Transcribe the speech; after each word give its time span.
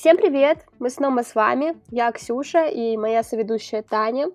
Всем 0.00 0.16
привет! 0.16 0.64
Мы 0.78 0.88
снова 0.88 1.20
с 1.20 1.34
вами. 1.34 1.78
Я 1.90 2.10
Ксюша 2.10 2.68
и 2.68 2.96
моя 2.96 3.22
соведущая 3.22 3.82
Таня. 3.82 4.28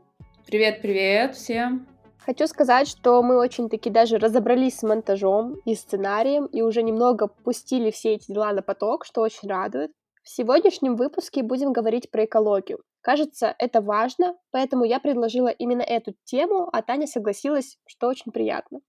Привет-привет 0.45 1.33
всем! 1.33 1.87
Хочу 2.19 2.45
сказать, 2.45 2.87
что 2.87 3.23
мы 3.23 3.39
очень-таки 3.39 3.89
даже 3.89 4.19
разобрались 4.19 4.77
с 4.77 4.83
монтажом 4.83 5.55
и 5.65 5.73
сценарием, 5.73 6.45
и 6.45 6.61
уже 6.61 6.83
немного 6.83 7.25
пустили 7.43 7.89
все 7.89 8.13
эти 8.13 8.31
дела 8.31 8.53
на 8.53 8.61
поток, 8.61 9.05
что 9.05 9.21
очень 9.21 9.49
радует. 9.49 9.89
В 10.21 10.29
сегодняшнем 10.29 10.95
выпуске 10.95 11.41
будем 11.41 11.73
говорить 11.73 12.11
про 12.11 12.25
экологию. 12.25 12.83
Кажется, 13.01 13.55
это 13.57 13.81
важно, 13.81 14.35
поэтому 14.51 14.83
я 14.83 14.99
предложила 14.99 15.47
именно 15.47 15.81
эту 15.81 16.13
тему, 16.25 16.69
а 16.71 16.83
Таня 16.83 17.07
согласилась, 17.07 17.79
что 17.87 18.07
очень 18.07 18.31
приятно. 18.31 18.81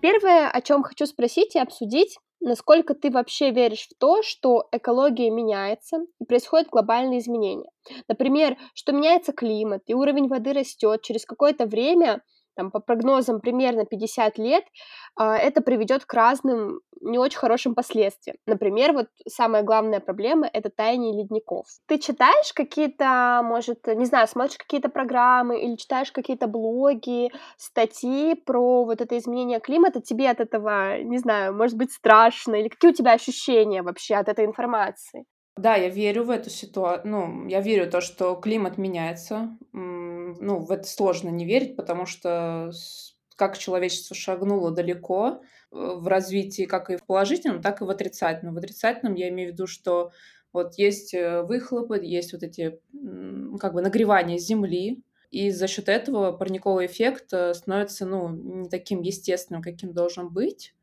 Первое, 0.00 0.48
о 0.48 0.60
чем 0.60 0.84
хочу 0.84 1.06
спросить 1.06 1.56
и 1.56 1.58
обсудить, 1.58 2.16
насколько 2.40 2.94
ты 2.94 3.10
вообще 3.10 3.50
веришь 3.50 3.88
в 3.88 3.98
то, 3.98 4.22
что 4.22 4.68
экология 4.72 5.30
меняется 5.30 5.98
и 6.20 6.24
происходят 6.24 6.68
глобальные 6.68 7.20
изменения. 7.20 7.70
Например, 8.08 8.56
что 8.74 8.92
меняется 8.92 9.32
климат 9.32 9.82
и 9.86 9.94
уровень 9.94 10.28
воды 10.28 10.52
растет, 10.52 11.02
через 11.02 11.24
какое-то 11.24 11.66
время 11.66 12.22
там, 12.56 12.70
по 12.70 12.80
прогнозам 12.80 13.40
примерно 13.40 13.86
50 13.86 14.38
лет, 14.38 14.64
а, 15.16 15.36
это 15.36 15.62
приведет 15.62 16.04
к 16.04 16.12
разным 16.12 16.80
не 17.00 17.18
очень 17.18 17.38
хорошим 17.38 17.74
последствиям. 17.74 18.36
Например, 18.46 18.92
вот 18.92 19.08
самая 19.28 19.62
главная 19.62 20.00
проблема— 20.00 20.48
это 20.52 20.70
таяние 20.70 21.14
ледников. 21.14 21.66
Ты 21.86 21.98
читаешь 21.98 22.52
какие-то, 22.52 23.42
может, 23.44 23.86
не 23.86 24.04
знаю, 24.04 24.28
смотришь 24.28 24.58
какие-то 24.58 24.88
программы 24.88 25.60
или 25.60 25.76
читаешь 25.76 26.12
какие-то 26.12 26.46
блоги, 26.46 27.30
статьи 27.56 28.34
про 28.34 28.84
вот 28.84 29.00
это 29.00 29.16
изменение 29.18 29.60
климата, 29.60 30.00
тебе 30.00 30.30
от 30.30 30.40
этого, 30.40 31.00
не 31.02 31.18
знаю, 31.18 31.54
может 31.54 31.76
быть 31.76 31.92
страшно, 31.92 32.54
или 32.56 32.68
какие 32.68 32.90
у 32.90 32.94
тебя 32.94 33.12
ощущения 33.12 33.82
вообще 33.82 34.16
от 34.16 34.28
этой 34.28 34.44
информации? 34.44 35.24
Да, 35.56 35.76
я 35.76 35.88
верю 35.88 36.24
в 36.24 36.30
эту 36.30 36.48
ситуацию. 36.48 37.10
Ну, 37.10 37.46
я 37.48 37.60
верю 37.60 37.86
в 37.86 37.90
то, 37.90 38.00
что 38.00 38.34
климат 38.36 38.78
меняется. 38.78 39.58
Ну, 39.72 40.58
в 40.60 40.70
это 40.70 40.84
сложно 40.84 41.28
не 41.28 41.44
верить, 41.44 41.76
потому 41.76 42.06
что 42.06 42.70
как 43.40 43.56
человечество 43.56 44.14
шагнуло 44.14 44.70
далеко 44.70 45.40
э, 45.40 45.40
в 45.72 46.06
развитии 46.06 46.66
как 46.66 46.90
и 46.90 46.98
в 46.98 47.06
положительном, 47.06 47.62
так 47.62 47.80
и 47.80 47.84
в 47.84 47.90
отрицательном. 47.90 48.54
В 48.54 48.58
отрицательном 48.58 49.14
я 49.14 49.30
имею 49.30 49.48
в 49.48 49.52
виду, 49.54 49.66
что 49.66 50.12
вот 50.52 50.74
есть 50.74 51.14
э, 51.14 51.40
выхлопы, 51.40 51.98
есть 52.02 52.34
вот 52.34 52.42
эти 52.42 52.78
как 53.58 53.72
бы 53.72 53.80
нагревания 53.80 54.36
Земли, 54.36 55.02
и 55.30 55.50
за 55.50 55.68
счет 55.68 55.88
этого 55.88 56.32
парниковый 56.32 56.84
эффект 56.84 57.32
э, 57.32 57.54
становится 57.54 58.04
ну, 58.04 58.28
не 58.28 58.68
таким 58.68 59.00
естественным, 59.00 59.62
каким 59.62 59.94
должен 59.94 60.28
быть 60.28 60.74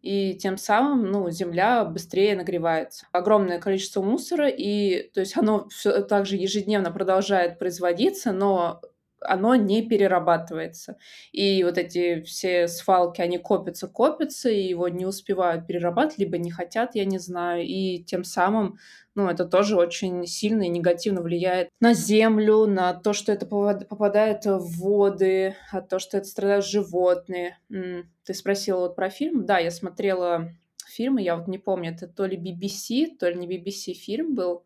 и 0.00 0.34
тем 0.34 0.56
самым, 0.56 1.10
ну, 1.10 1.28
земля 1.28 1.84
быстрее 1.84 2.36
нагревается. 2.36 3.06
Огромное 3.12 3.58
количество 3.58 4.00
мусора, 4.00 4.48
и, 4.48 5.10
то 5.10 5.20
есть, 5.20 5.36
оно 5.36 5.68
все 5.68 6.02
также 6.02 6.36
ежедневно 6.36 6.92
продолжает 6.92 7.58
производиться, 7.58 8.32
но 8.32 8.80
оно 9.20 9.54
не 9.54 9.82
перерабатывается. 9.82 10.96
И 11.32 11.62
вот 11.64 11.78
эти 11.78 12.22
все 12.22 12.68
свалки, 12.68 13.20
они 13.20 13.38
копятся, 13.38 13.88
копятся, 13.88 14.48
и 14.48 14.60
его 14.60 14.88
не 14.88 15.06
успевают 15.06 15.66
перерабатывать, 15.66 16.18
либо 16.18 16.38
не 16.38 16.50
хотят, 16.50 16.94
я 16.94 17.04
не 17.04 17.18
знаю. 17.18 17.64
И 17.64 18.02
тем 18.04 18.24
самым, 18.24 18.78
ну, 19.14 19.28
это 19.28 19.44
тоже 19.44 19.76
очень 19.76 20.26
сильно 20.26 20.62
и 20.62 20.68
негативно 20.68 21.20
влияет 21.20 21.70
на 21.80 21.94
землю, 21.94 22.66
на 22.66 22.94
то, 22.94 23.12
что 23.12 23.32
это 23.32 23.46
попадает 23.46 24.46
в 24.46 24.80
воды, 24.80 25.56
а 25.72 25.80
то, 25.80 25.98
что 25.98 26.18
это 26.18 26.26
страдают 26.26 26.64
животные. 26.64 27.58
Ты 27.68 28.34
спросила 28.34 28.80
вот 28.80 28.96
про 28.96 29.10
фильм? 29.10 29.46
Да, 29.46 29.58
я 29.58 29.70
смотрела 29.70 30.50
фильмы, 30.88 31.22
я 31.22 31.36
вот 31.36 31.48
не 31.48 31.58
помню, 31.58 31.92
это 31.92 32.08
то 32.08 32.26
ли 32.26 32.36
BBC, 32.36 33.16
то 33.18 33.28
ли 33.28 33.36
не 33.36 33.46
BBC 33.46 33.92
фильм 33.92 34.34
был, 34.34 34.64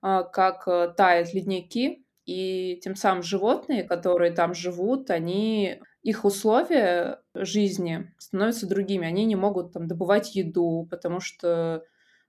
а, 0.00 0.22
как 0.22 0.68
э, 0.68 0.92
тают 0.96 1.32
ледники, 1.32 2.03
и 2.26 2.80
тем 2.82 2.96
самым 2.96 3.22
животные, 3.22 3.84
которые 3.84 4.32
там 4.32 4.54
живут, 4.54 5.10
они 5.10 5.80
их 6.02 6.24
условия 6.24 7.20
жизни 7.34 8.12
становятся 8.18 8.68
другими. 8.68 9.06
Они 9.06 9.24
не 9.24 9.36
могут 9.36 9.72
там 9.72 9.86
добывать 9.86 10.34
еду, 10.34 10.86
потому 10.90 11.20
что 11.20 11.84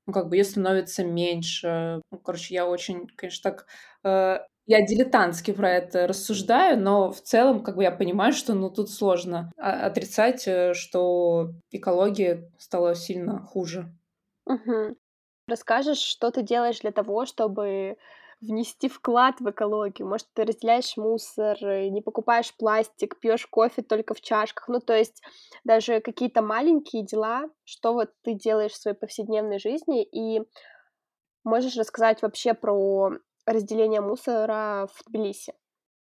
ну, 0.05 0.13
как 0.13 0.29
бы 0.29 0.37
ее 0.37 0.43
становится 0.43 1.03
меньше. 1.03 2.01
Ну, 2.11 2.19
короче, 2.19 2.53
я 2.53 2.67
очень, 2.67 3.07
конечно, 3.15 3.51
так... 3.51 3.65
Э, 4.03 4.39
я 4.67 4.83
дилетантски 4.83 5.51
про 5.51 5.69
это 5.69 6.07
рассуждаю, 6.07 6.79
но 6.79 7.11
в 7.11 7.21
целом, 7.21 7.63
как 7.63 7.75
бы 7.75 7.83
я 7.83 7.91
понимаю, 7.91 8.33
что 8.33 8.55
ну 8.55 8.71
тут 8.71 8.89
сложно 8.89 9.51
отрицать, 9.57 10.47
э, 10.47 10.73
что 10.73 11.51
экология 11.71 12.49
стала 12.57 12.95
сильно 12.95 13.39
хуже. 13.39 13.93
Угу. 14.45 14.95
Расскажешь, 15.47 15.99
что 15.99 16.31
ты 16.31 16.41
делаешь 16.41 16.79
для 16.79 16.91
того, 16.91 17.25
чтобы 17.25 17.97
внести 18.41 18.89
вклад 18.89 19.39
в 19.39 19.49
экологию. 19.49 20.07
Может, 20.07 20.27
ты 20.33 20.43
разделяешь 20.45 20.97
мусор, 20.97 21.57
не 21.61 22.01
покупаешь 22.01 22.55
пластик, 22.55 23.19
пьешь 23.19 23.47
кофе 23.47 23.81
только 23.81 24.13
в 24.13 24.21
чашках. 24.21 24.67
Ну, 24.67 24.79
то 24.79 24.95
есть 24.95 25.21
даже 25.63 26.01
какие-то 26.01 26.41
маленькие 26.41 27.05
дела, 27.05 27.49
что 27.63 27.93
вот 27.93 28.11
ты 28.23 28.33
делаешь 28.33 28.71
в 28.71 28.81
своей 28.81 28.97
повседневной 28.97 29.59
жизни, 29.59 30.03
и 30.03 30.41
можешь 31.43 31.75
рассказать 31.75 32.21
вообще 32.21 32.53
про 32.53 33.11
разделение 33.45 34.01
мусора 34.01 34.87
в 34.93 35.09
Тбилиси. 35.09 35.53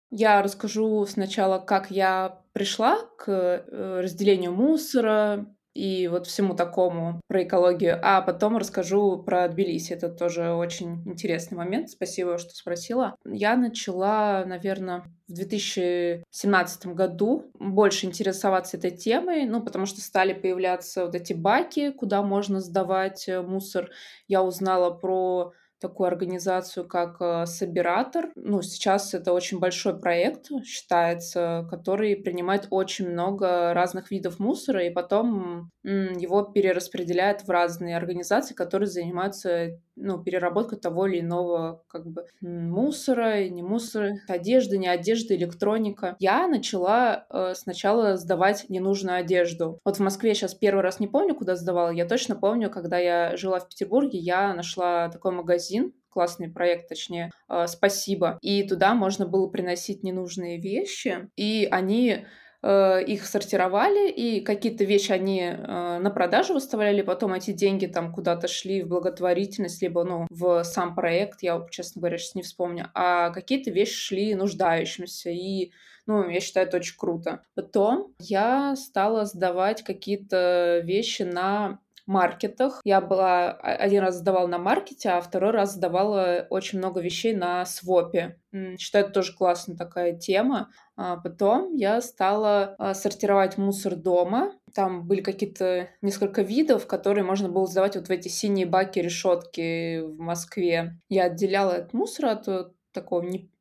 Я 0.10 0.42
расскажу 0.42 1.06
сначала, 1.06 1.60
как 1.60 1.92
я 1.92 2.42
пришла 2.54 2.98
к 3.18 3.30
э, 3.30 4.00
разделению 4.02 4.54
мусора, 4.54 5.46
и 5.78 6.08
вот 6.08 6.26
всему 6.26 6.56
такому 6.56 7.22
про 7.28 7.44
экологию. 7.44 8.00
А 8.02 8.22
потом 8.22 8.58
расскажу 8.58 9.22
про 9.22 9.48
Тбилиси. 9.48 9.94
Это 9.94 10.10
тоже 10.10 10.54
очень 10.54 11.04
интересный 11.06 11.56
момент. 11.56 11.92
Спасибо, 11.92 12.40
что 12.40 12.56
спросила. 12.56 13.16
Я 13.24 13.56
начала, 13.56 14.44
наверное, 14.46 15.04
в 15.28 15.34
2017 15.34 16.88
году 16.88 17.52
больше 17.60 18.08
интересоваться 18.08 18.78
этой 18.78 18.92
темой, 18.92 19.46
ну, 19.46 19.62
потому 19.62 19.86
что 19.86 20.02
стали 20.02 20.34
появляться 20.34 21.06
вот 21.06 21.14
эти 21.14 21.34
баки, 21.34 21.92
куда 21.92 22.24
можно 22.24 22.60
сдавать 22.60 23.30
э, 23.30 23.42
мусор. 23.42 23.92
Я 24.28 24.42
узнала 24.42 24.90
про 24.90 25.54
такую 25.80 26.08
организацию, 26.08 26.88
как 26.88 27.18
э, 27.22 27.46
Собиратор. 27.46 28.30
Ну, 28.36 28.62
сейчас 28.62 29.14
это 29.14 29.34
очень 29.34 29.60
большой 29.60 30.00
проект, 30.00 30.50
считается, 30.66 31.68
который 31.70 32.16
принимает 32.16 32.68
очень 32.70 33.10
много 33.10 33.74
разных 33.74 34.12
видов 34.12 34.40
мусора, 34.40 34.86
и 34.86 34.90
потом 34.90 35.72
его 35.84 36.44
перераспределяют 36.44 37.44
в 37.44 37.50
разные 37.50 37.96
организации, 37.96 38.54
которые 38.54 38.88
занимаются 38.88 39.80
ну, 39.98 40.22
переработкой 40.22 40.80
того 40.80 41.08
или 41.08 41.22
иного 41.22 41.84
как 41.88 42.06
бы 42.06 42.26
мусора, 42.42 43.48
не 43.50 43.64
мусора, 43.64 44.20
одежды, 44.28 44.78
не 44.78 44.88
одежды, 44.88 45.36
электроника. 45.36 46.16
Я 46.20 46.48
начала 46.48 47.26
э, 47.30 47.54
сначала 47.56 48.18
сдавать 48.18 48.66
ненужную 48.70 49.18
одежду. 49.18 49.80
Вот 49.84 49.98
в 49.98 50.02
Москве 50.02 50.36
сейчас 50.36 50.54
первый 50.54 50.82
раз 50.82 51.00
не 51.00 51.08
помню, 51.08 51.36
куда 51.36 51.56
сдавала. 51.56 51.90
Я 51.90 52.06
точно 52.06 52.36
помню, 52.36 52.70
когда 52.70 52.98
я 52.98 53.36
жила 53.38 53.60
в 53.60 53.68
Петербурге, 53.68 54.20
я 54.20 54.54
нашла 54.54 55.10
такой 55.10 55.32
магазин, 55.32 55.67
классный 56.10 56.50
проект, 56.50 56.90
точнее, 56.90 57.32
э, 57.50 57.68
спасибо. 57.68 58.40
И 58.42 58.68
туда 58.68 58.96
можно 58.96 59.26
было 59.26 59.48
приносить 59.48 60.04
ненужные 60.04 60.60
вещи, 60.60 61.30
и 61.36 61.68
они 61.70 62.26
Э, 62.64 63.04
их 63.04 63.26
сортировали, 63.26 64.10
и 64.10 64.42
какие-то 64.42 64.84
вещи 64.84 65.12
они 65.12 65.42
э, 65.42 66.00
на 66.00 66.10
продажу 66.10 66.54
выставляли, 66.54 67.04
потом 67.04 67.34
эти 67.34 67.52
деньги 67.52 67.86
там 67.86 68.12
куда-то 68.12 68.48
шли 68.48 68.82
в 68.82 68.88
благотворительность, 68.88 69.82
либо, 69.82 70.04
ну, 70.04 70.26
в 70.30 70.64
сам 70.64 70.96
проект, 70.96 71.44
я, 71.44 71.66
честно 71.70 72.02
говоря, 72.02 72.18
сейчас 72.18 72.36
не 72.36 72.42
вспомню, 72.42 72.90
а 72.96 73.30
какие-то 73.30 73.70
вещи 73.70 73.94
шли 73.94 74.36
нуждающимся, 74.36 75.30
и 75.30 75.72
ну, 76.08 76.28
я 76.30 76.40
считаю, 76.40 76.68
это 76.68 76.78
очень 76.78 76.98
круто. 76.98 77.44
Потом 77.54 78.14
я 78.18 78.76
стала 78.76 79.26
сдавать 79.26 79.84
какие-то 79.84 80.82
вещи 80.84 81.24
на 81.24 81.80
маркетах. 82.08 82.82
Я 82.84 83.02
была 83.02 83.52
один 83.52 84.02
раз 84.02 84.18
сдавала 84.18 84.48
на 84.48 84.58
маркете, 84.58 85.10
а 85.10 85.22
второй 85.22 85.52
раз 85.52 85.74
сдавала 85.74 86.48
очень 86.50 86.80
много 86.80 87.02
вещей 87.02 87.36
на 87.36 87.66
свопе. 87.66 88.40
Считаю, 88.80 89.06
это 89.06 89.14
тоже 89.14 89.36
классная 89.36 89.76
такая 89.76 90.18
тема. 90.18 90.72
А 90.96 91.18
потом 91.18 91.76
я 91.76 92.02
стала 92.02 92.76
а, 92.80 92.94
сортировать 92.96 93.58
мусор 93.58 93.96
дома. 93.96 94.54
Там 94.74 95.06
были 95.08 95.22
какие-то 95.22 95.90
несколько 96.02 96.42
видов, 96.42 96.88
которые 96.88 97.24
можно 97.24 97.50
было 97.50 97.68
сдавать 97.68 97.96
вот 97.96 98.08
в 98.08 98.12
эти 98.12 98.30
синие 98.30 98.66
баки 98.66 99.00
решетки 99.00 100.00
в 100.00 100.18
Москве. 100.18 100.98
Я 101.10 101.26
отделяла 101.26 101.76
от 101.76 102.48
э, 102.48 102.66
такого 102.94 103.22
не, 103.22 103.52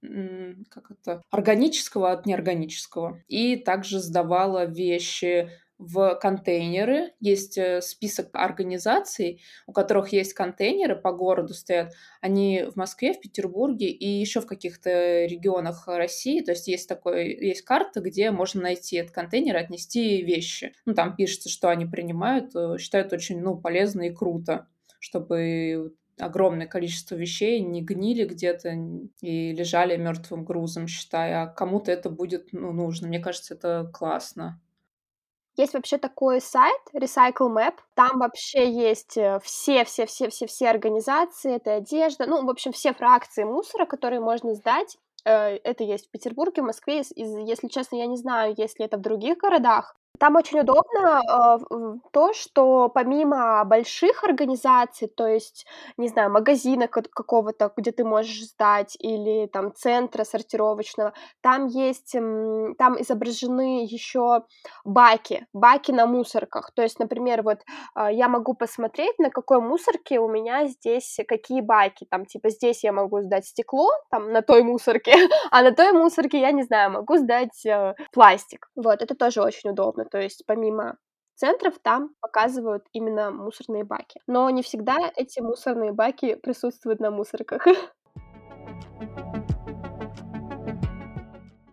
как 0.71 0.91
это, 0.91 1.23
органического 1.31 2.13
от 2.13 2.25
неорганического. 2.25 3.23
И 3.29 3.57
также 3.57 4.01
сдавала 4.01 4.65
вещи 4.65 5.51
в 5.79 6.19
контейнеры. 6.21 7.13
Есть 7.21 7.59
э, 7.59 7.81
список 7.83 8.31
организаций, 8.33 9.43
у 9.67 9.73
которых 9.73 10.13
есть 10.13 10.33
контейнеры 10.33 10.97
по 10.97 11.13
городу 11.13 11.55
стоят. 11.55 11.93
Они 12.21 12.65
в 12.65 12.77
Москве, 12.77 13.13
в 13.13 13.21
Петербурге 13.21 13.89
и 13.89 14.09
еще 14.09 14.41
в 14.41 14.47
каких-то 14.47 15.25
регионах 15.27 15.87
России. 15.87 16.41
То 16.41 16.53
есть 16.53 16.69
есть 16.69 16.89
такой, 16.89 17.35
есть 17.35 17.63
карта, 17.63 18.01
где 18.01 18.31
можно 18.31 18.63
найти 18.63 18.97
этот 18.97 19.13
контейнер 19.13 19.57
и 19.57 19.61
отнести 19.61 20.23
вещи. 20.23 20.73
Ну, 20.87 20.95
там 20.95 21.15
пишется, 21.15 21.49
что 21.49 21.69
они 21.69 21.87
принимают, 21.87 22.55
э, 22.55 22.79
считают 22.79 23.13
очень, 23.13 23.41
ну, 23.41 23.57
полезно 23.57 24.03
и 24.03 24.15
круто, 24.15 24.69
чтобы 24.99 25.95
огромное 26.19 26.67
количество 26.67 27.15
вещей 27.15 27.61
не 27.61 27.83
гнили 27.83 28.25
где-то 28.25 28.75
и 29.21 29.53
лежали 29.53 29.97
мертвым 29.97 30.45
грузом, 30.45 30.87
считая, 30.87 31.43
а 31.43 31.47
кому-то 31.47 31.93
это 31.93 32.11
будет 32.11 32.53
ну, 32.53 32.73
нужно. 32.73 33.09
Мне 33.09 33.21
кажется, 33.21 33.55
это 33.55 33.91
классно. 33.93 34.61
Есть 35.57 35.75
вообще 35.75 35.99
такой 35.99 36.41
сайт 36.41 36.81
Recycle 36.93 37.49
Map. 37.51 37.75
Там 37.95 38.19
вообще 38.19 38.71
есть 38.71 39.19
все-все-все-все-все 39.43 40.65
э, 40.67 40.69
организации, 40.69 41.57
это 41.57 41.75
одежда, 41.75 42.27
ну, 42.27 42.45
в 42.45 42.51
общем, 42.51 42.73
все 42.73 42.93
фракции 42.93 43.45
мусора, 43.45 43.87
которые 43.87 44.21
можно 44.21 44.55
сдать. 44.55 44.99
Э, 45.25 45.57
это 45.65 45.83
есть 45.83 46.09
в 46.09 46.11
Петербурге, 46.11 46.63
в 46.63 46.67
Москве. 46.67 47.03
Если 47.17 47.69
честно, 47.69 47.97
я 47.97 48.07
не 48.07 48.17
знаю, 48.17 48.55
есть 48.57 48.79
ли 48.79 48.85
это 48.85 48.99
в 48.99 49.03
других 49.03 49.39
городах. 49.39 49.97
Там 50.19 50.37
очень 50.37 50.61
удобно 50.61 51.21
э, 51.23 51.99
то, 52.13 52.33
что 52.33 52.89
помимо 52.89 53.65
больших 53.65 54.25
организаций, 54.25 55.09
то 55.09 55.27
есть, 55.27 55.67
не 55.97 56.09
знаю, 56.09 56.31
магазина 56.31 56.89
какого-то, 56.89 57.73
где 57.77 57.93
ты 57.93 58.05
можешь 58.05 58.45
сдать, 58.47 58.97
или 58.99 59.47
там 59.47 59.75
центра 59.75 60.25
сортировочного, 60.25 61.13
там 61.43 61.67
есть, 61.67 62.13
там 62.13 63.01
изображены 63.01 63.85
еще 63.85 64.45
баки, 64.85 65.47
баки 65.53 65.93
на 65.93 66.07
мусорках. 66.07 66.71
То 66.75 66.83
есть, 66.83 66.99
например, 66.99 67.43
вот 67.43 67.59
э, 67.97 68.09
я 68.13 68.29
могу 68.29 68.55
посмотреть, 68.55 69.19
на 69.19 69.31
какой 69.31 69.61
мусорке 69.61 70.19
у 70.21 70.29
меня 70.29 70.67
здесь 70.67 71.19
какие 71.29 71.61
баки. 71.61 72.07
Там, 72.11 72.25
типа, 72.25 72.51
здесь 72.51 72.85
я 72.85 72.93
могу 72.93 73.21
сдать 73.21 73.47
стекло, 73.47 73.91
там, 74.11 74.33
на 74.33 74.43
той 74.43 74.63
мусорке, 74.63 75.13
а 75.51 75.63
на 75.63 75.73
той 75.73 75.93
мусорке, 75.93 76.41
я 76.41 76.53
не 76.53 76.63
знаю, 76.63 76.91
могу 76.93 77.17
сдать 77.17 77.65
э, 77.67 77.95
пластик. 78.13 78.69
Вот, 78.77 79.03
это 79.03 79.15
тоже 79.15 79.43
очень 79.43 79.71
удобно 79.71 80.06
то 80.11 80.19
есть 80.21 80.45
помимо 80.47 80.97
центров 81.35 81.79
там 81.83 82.15
показывают 82.21 82.85
именно 82.93 83.31
мусорные 83.31 83.85
баки. 83.85 84.21
Но 84.27 84.49
не 84.51 84.63
всегда 84.63 84.97
эти 85.17 85.41
мусорные 85.41 85.93
баки 85.93 86.35
присутствуют 86.35 87.01
на 87.01 87.11
мусорках. 87.11 87.67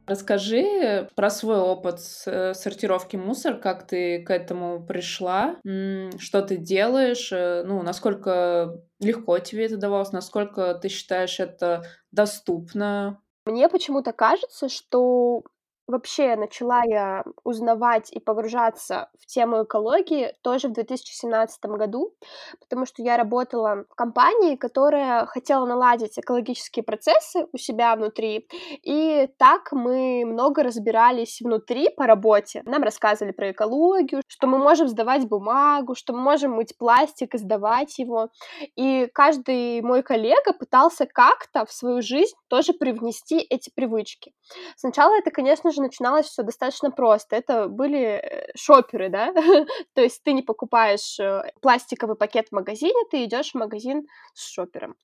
Расскажи 0.06 1.10
про 1.16 1.30
свой 1.30 1.60
опыт 1.60 2.00
э, 2.26 2.54
сортировки 2.54 3.16
мусора, 3.16 3.58
как 3.58 3.88
ты 3.88 4.22
к 4.22 4.30
этому 4.32 4.86
пришла, 4.86 5.56
что 5.64 6.42
ты 6.42 6.58
делаешь, 6.58 7.32
э, 7.32 7.64
ну, 7.66 7.82
насколько 7.84 8.82
легко 9.00 9.40
тебе 9.40 9.66
это 9.66 9.78
давалось, 9.78 10.12
насколько 10.12 10.76
ты 10.76 10.90
считаешь 10.90 11.40
это 11.40 11.84
доступно. 12.12 13.22
Мне 13.46 13.70
почему-то 13.70 14.12
кажется, 14.12 14.68
что 14.68 15.44
Вообще 15.86 16.38
начала 16.38 16.84
я 16.86 17.26
узнавать 17.44 18.10
и 18.14 18.20
погружаться 18.20 19.10
в 19.20 19.26
тему 19.26 19.64
экологии 19.64 20.34
тоже 20.42 20.70
в 20.70 20.72
2017 20.72 21.66
году, 21.66 22.14
потому 22.62 22.86
что 22.86 23.02
я 23.02 23.18
работала 23.18 23.84
в 23.90 23.96
компании, 23.96 24.56
которая 24.56 25.26
хотела 25.26 25.66
наладить 25.66 26.18
экологические 26.18 26.84
процессы 26.84 27.48
у 27.52 27.58
себя 27.58 27.98
внутри, 27.98 28.48
и 28.82 29.28
так 29.38 29.74
мы 29.74 30.24
много 30.26 30.64
разбирались 30.64 31.42
внутри 31.42 31.90
по 31.90 32.08
работе. 32.08 32.62
Нам 32.64 32.82
рассказывали 32.82 33.34
про 33.34 33.52
экологию, 33.52 34.22
что 34.28 34.48
мы 34.48 34.60
можем 34.60 34.88
сдавать 34.88 35.28
бумагу, 35.28 35.96
что 35.96 36.14
мы 36.14 36.22
можем 36.22 36.54
мыть 36.54 36.78
пластик 36.78 37.36
и 37.36 37.38
сдавать 37.38 38.00
его, 38.00 38.30
и 38.78 39.10
каждый 39.14 39.82
мой 39.82 40.02
коллега 40.02 40.54
пытался 40.54 41.06
как-то 41.06 41.66
в 41.66 41.74
свою 41.74 42.02
жизнь 42.02 42.36
тоже 42.48 42.72
привнести 42.72 43.40
эти 43.40 43.70
привычки. 43.70 44.32
Сначала 44.78 45.18
это, 45.18 45.30
конечно 45.30 45.73
же, 45.74 45.82
начиналось 45.82 46.28
все 46.28 46.44
достаточно 46.44 46.92
просто. 46.92 47.36
Это 47.36 47.68
были 47.68 48.00
э, 48.00 48.52
шоперы, 48.56 49.10
да, 49.10 49.34
то 49.94 50.02
есть 50.02 50.24
ты 50.24 50.34
не 50.34 50.42
покупаешь 50.42 51.20
э, 51.20 51.52
пластиковый 51.62 52.16
пакет 52.16 52.50
в 52.50 52.56
магазине, 52.56 53.04
ты 53.12 53.26
идешь 53.26 53.52
в 53.52 53.56
магазин 53.56 54.08
с 54.34 54.48
шопером. 54.50 54.96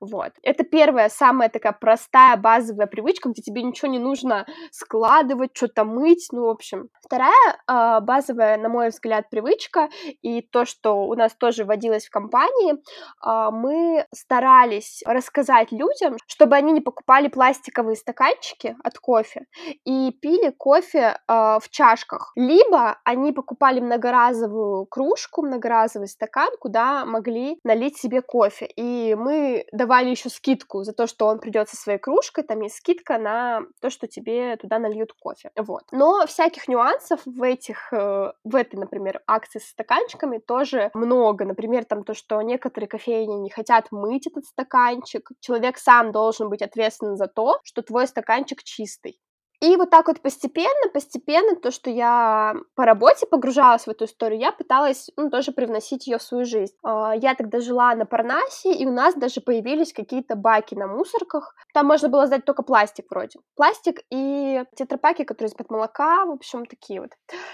Вот. 0.00 0.32
Это 0.42 0.64
первая, 0.64 1.08
самая 1.08 1.48
такая 1.48 1.72
простая 1.72 2.36
базовая 2.36 2.86
привычка, 2.86 3.28
где 3.28 3.42
тебе 3.42 3.62
ничего 3.62 3.90
не 3.90 3.98
нужно 3.98 4.46
складывать, 4.70 5.50
что-то 5.54 5.84
мыть, 5.84 6.28
ну, 6.32 6.46
в 6.46 6.50
общем. 6.50 6.88
Вторая 7.02 7.56
э, 7.68 8.00
базовая, 8.00 8.58
на 8.58 8.68
мой 8.68 8.88
взгляд, 8.88 9.30
привычка, 9.30 9.88
и 10.22 10.42
то, 10.42 10.64
что 10.64 11.04
у 11.06 11.14
нас 11.14 11.34
тоже 11.34 11.64
вводилось 11.64 12.06
в 12.06 12.10
компании, 12.10 12.74
э, 12.74 13.50
мы 13.52 14.06
старались 14.14 15.02
рассказать 15.06 15.72
людям, 15.72 16.16
чтобы 16.26 16.56
они 16.56 16.72
не 16.72 16.80
покупали 16.80 17.28
пластиковые 17.28 17.96
стаканчики 17.96 18.76
от 18.82 18.98
кофе 18.98 19.46
и 19.84 20.12
пили 20.20 20.50
кофе 20.50 21.18
э, 21.28 21.58
в 21.60 21.68
чашках. 21.70 22.32
Либо 22.36 22.98
они 23.04 23.32
покупали 23.32 23.80
многоразовую 23.80 24.86
кружку, 24.86 25.42
многоразовый 25.42 26.08
стакан, 26.08 26.50
куда 26.60 27.04
могли 27.04 27.58
налить 27.64 27.98
себе 27.98 28.22
кофе. 28.22 28.66
И 28.66 29.14
мы 29.14 29.65
давали 29.72 30.10
еще 30.10 30.28
скидку 30.28 30.84
за 30.84 30.92
то, 30.92 31.06
что 31.06 31.26
он 31.26 31.38
придет 31.38 31.68
со 31.68 31.76
своей 31.76 31.98
кружкой, 31.98 32.44
там 32.44 32.60
есть 32.60 32.76
скидка 32.76 33.18
на 33.18 33.62
то, 33.80 33.90
что 33.90 34.06
тебе 34.06 34.56
туда 34.56 34.78
нальют 34.78 35.12
кофе. 35.12 35.50
Вот. 35.56 35.82
Но 35.92 36.26
всяких 36.26 36.68
нюансов 36.68 37.20
в 37.24 37.42
этих, 37.42 37.92
э, 37.92 38.32
в 38.44 38.56
этой, 38.56 38.76
например, 38.76 39.22
акции 39.26 39.58
с 39.58 39.68
стаканчиками 39.68 40.38
тоже 40.38 40.90
много. 40.94 41.44
Например, 41.44 41.84
там 41.84 42.04
то, 42.04 42.14
что 42.14 42.40
некоторые 42.42 42.88
кофейни 42.88 43.34
не 43.34 43.50
хотят 43.50 43.90
мыть 43.90 44.26
этот 44.26 44.44
стаканчик. 44.44 45.30
Человек 45.40 45.78
сам 45.78 46.12
должен 46.12 46.48
быть 46.48 46.62
ответственен 46.62 47.16
за 47.16 47.26
то, 47.26 47.60
что 47.64 47.82
твой 47.82 48.06
стаканчик 48.06 48.62
чистый. 48.62 49.18
И 49.66 49.76
вот 49.76 49.90
так 49.90 50.06
вот 50.06 50.20
постепенно, 50.20 50.88
постепенно, 50.92 51.56
то, 51.56 51.72
что 51.72 51.90
я 51.90 52.54
по 52.76 52.84
работе 52.84 53.26
погружалась 53.26 53.86
в 53.86 53.88
эту 53.88 54.04
историю, 54.04 54.38
я 54.38 54.52
пыталась 54.52 55.10
ну, 55.16 55.28
тоже 55.28 55.50
привносить 55.50 56.06
ее 56.06 56.18
в 56.18 56.22
свою 56.22 56.44
жизнь. 56.44 56.72
А, 56.84 57.14
я 57.16 57.34
тогда 57.34 57.58
жила 57.58 57.92
на 57.96 58.06
Парнасе, 58.06 58.72
и 58.72 58.86
у 58.86 58.92
нас 58.92 59.16
даже 59.16 59.40
появились 59.40 59.92
какие-то 59.92 60.36
баки 60.36 60.76
на 60.76 60.86
мусорках. 60.86 61.56
Там 61.74 61.86
можно 61.86 62.08
было 62.08 62.28
сдать 62.28 62.44
только 62.44 62.62
пластик 62.62 63.06
вроде. 63.10 63.40
Пластик 63.56 64.02
и 64.08 64.62
тетрапаки, 64.76 65.24
которые 65.24 65.48
из-под 65.48 65.68
молока, 65.68 66.26
в 66.26 66.30
общем, 66.30 66.64
такие 66.66 67.00
вот 67.00 67.10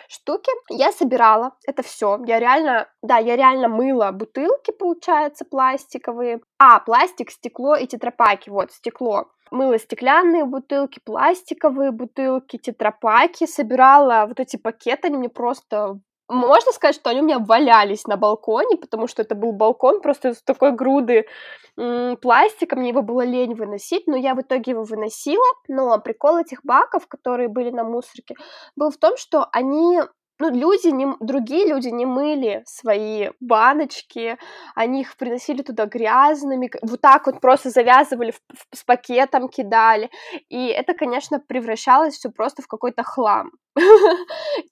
штуки. 0.06 0.50
Я 0.69 0.93
собирала 0.93 1.53
это 1.67 1.82
все. 1.82 2.20
Я 2.26 2.38
реально, 2.38 2.88
да, 3.00 3.17
я 3.17 3.37
реально 3.37 3.69
мыла 3.69 4.12
бутылки, 4.12 4.70
получается, 4.70 5.47
пластиковые. 5.47 6.43
А, 6.58 6.79
пластик, 6.81 7.31
стекло 7.31 7.75
и 7.75 7.87
тетрапаки. 7.87 8.50
Вот, 8.50 8.70
стекло 8.70 9.29
мыла 9.53 9.79
стеклянные 9.79 10.45
бутылки, 10.45 11.01
пластиковые 11.05 11.91
бутылки, 11.93 12.59
тетрапаки, 12.59 13.47
собирала 13.47 14.27
вот 14.27 14.41
эти 14.41 14.56
пакеты, 14.56 15.09
они 15.09 15.19
мне 15.19 15.29
просто 15.29 16.01
можно 16.29 16.73
сказать, 16.73 16.94
что 16.94 17.11
они 17.11 17.21
у 17.21 17.25
меня 17.25 17.39
валялись 17.39 18.06
на 18.06 18.17
балконе, 18.17 18.77
потому 18.77 19.06
что 19.06 19.23
это 19.23 19.35
был 19.35 19.53
балкон 19.53 20.01
просто 20.01 20.31
из 20.31 20.43
такой 20.43 20.73
груды 20.73 21.27
м- 21.77 22.17
пластика, 22.17 22.77
мне 22.77 22.91
его 22.91 23.03
было 23.03 23.23
лень 23.23 23.55
выносить, 23.55 24.06
но 24.06 24.17
я 24.17 24.35
в 24.35 24.41
итоге 24.41 24.73
его 24.73 24.85
выносила. 24.85 25.44
Но 25.69 25.99
прикол 26.01 26.39
этих 26.39 26.65
баков, 26.65 27.06
которые 27.06 27.49
были 27.49 27.71
на 27.71 27.85
мусорке, 27.85 28.35
был 28.77 28.91
в 28.91 28.97
том, 28.97 29.17
что 29.17 29.47
они 29.53 30.01
ну, 30.39 30.51
люди, 30.51 30.89
не, 30.89 31.06
другие 31.20 31.67
люди 31.67 31.89
не 31.89 32.06
мыли 32.06 32.62
свои 32.67 33.31
баночки, 33.41 34.39
они 34.74 35.03
их 35.03 35.17
приносили 35.17 35.62
туда 35.62 35.86
грязными, 35.86 36.70
вот 36.82 37.01
так 37.01 37.27
вот 37.27 37.41
просто 37.41 37.70
завязывали 37.70 38.32
в, 38.32 38.41
в, 38.53 38.77
с 38.77 38.84
пакетом, 38.84 39.48
кидали, 39.48 40.10
и 40.48 40.67
это, 40.67 40.94
конечно, 40.94 41.39
превращалось 41.39 42.15
все 42.15 42.31
просто 42.31 42.62
в 42.62 42.67
какой-то 42.67 43.03
хлам. 43.03 43.53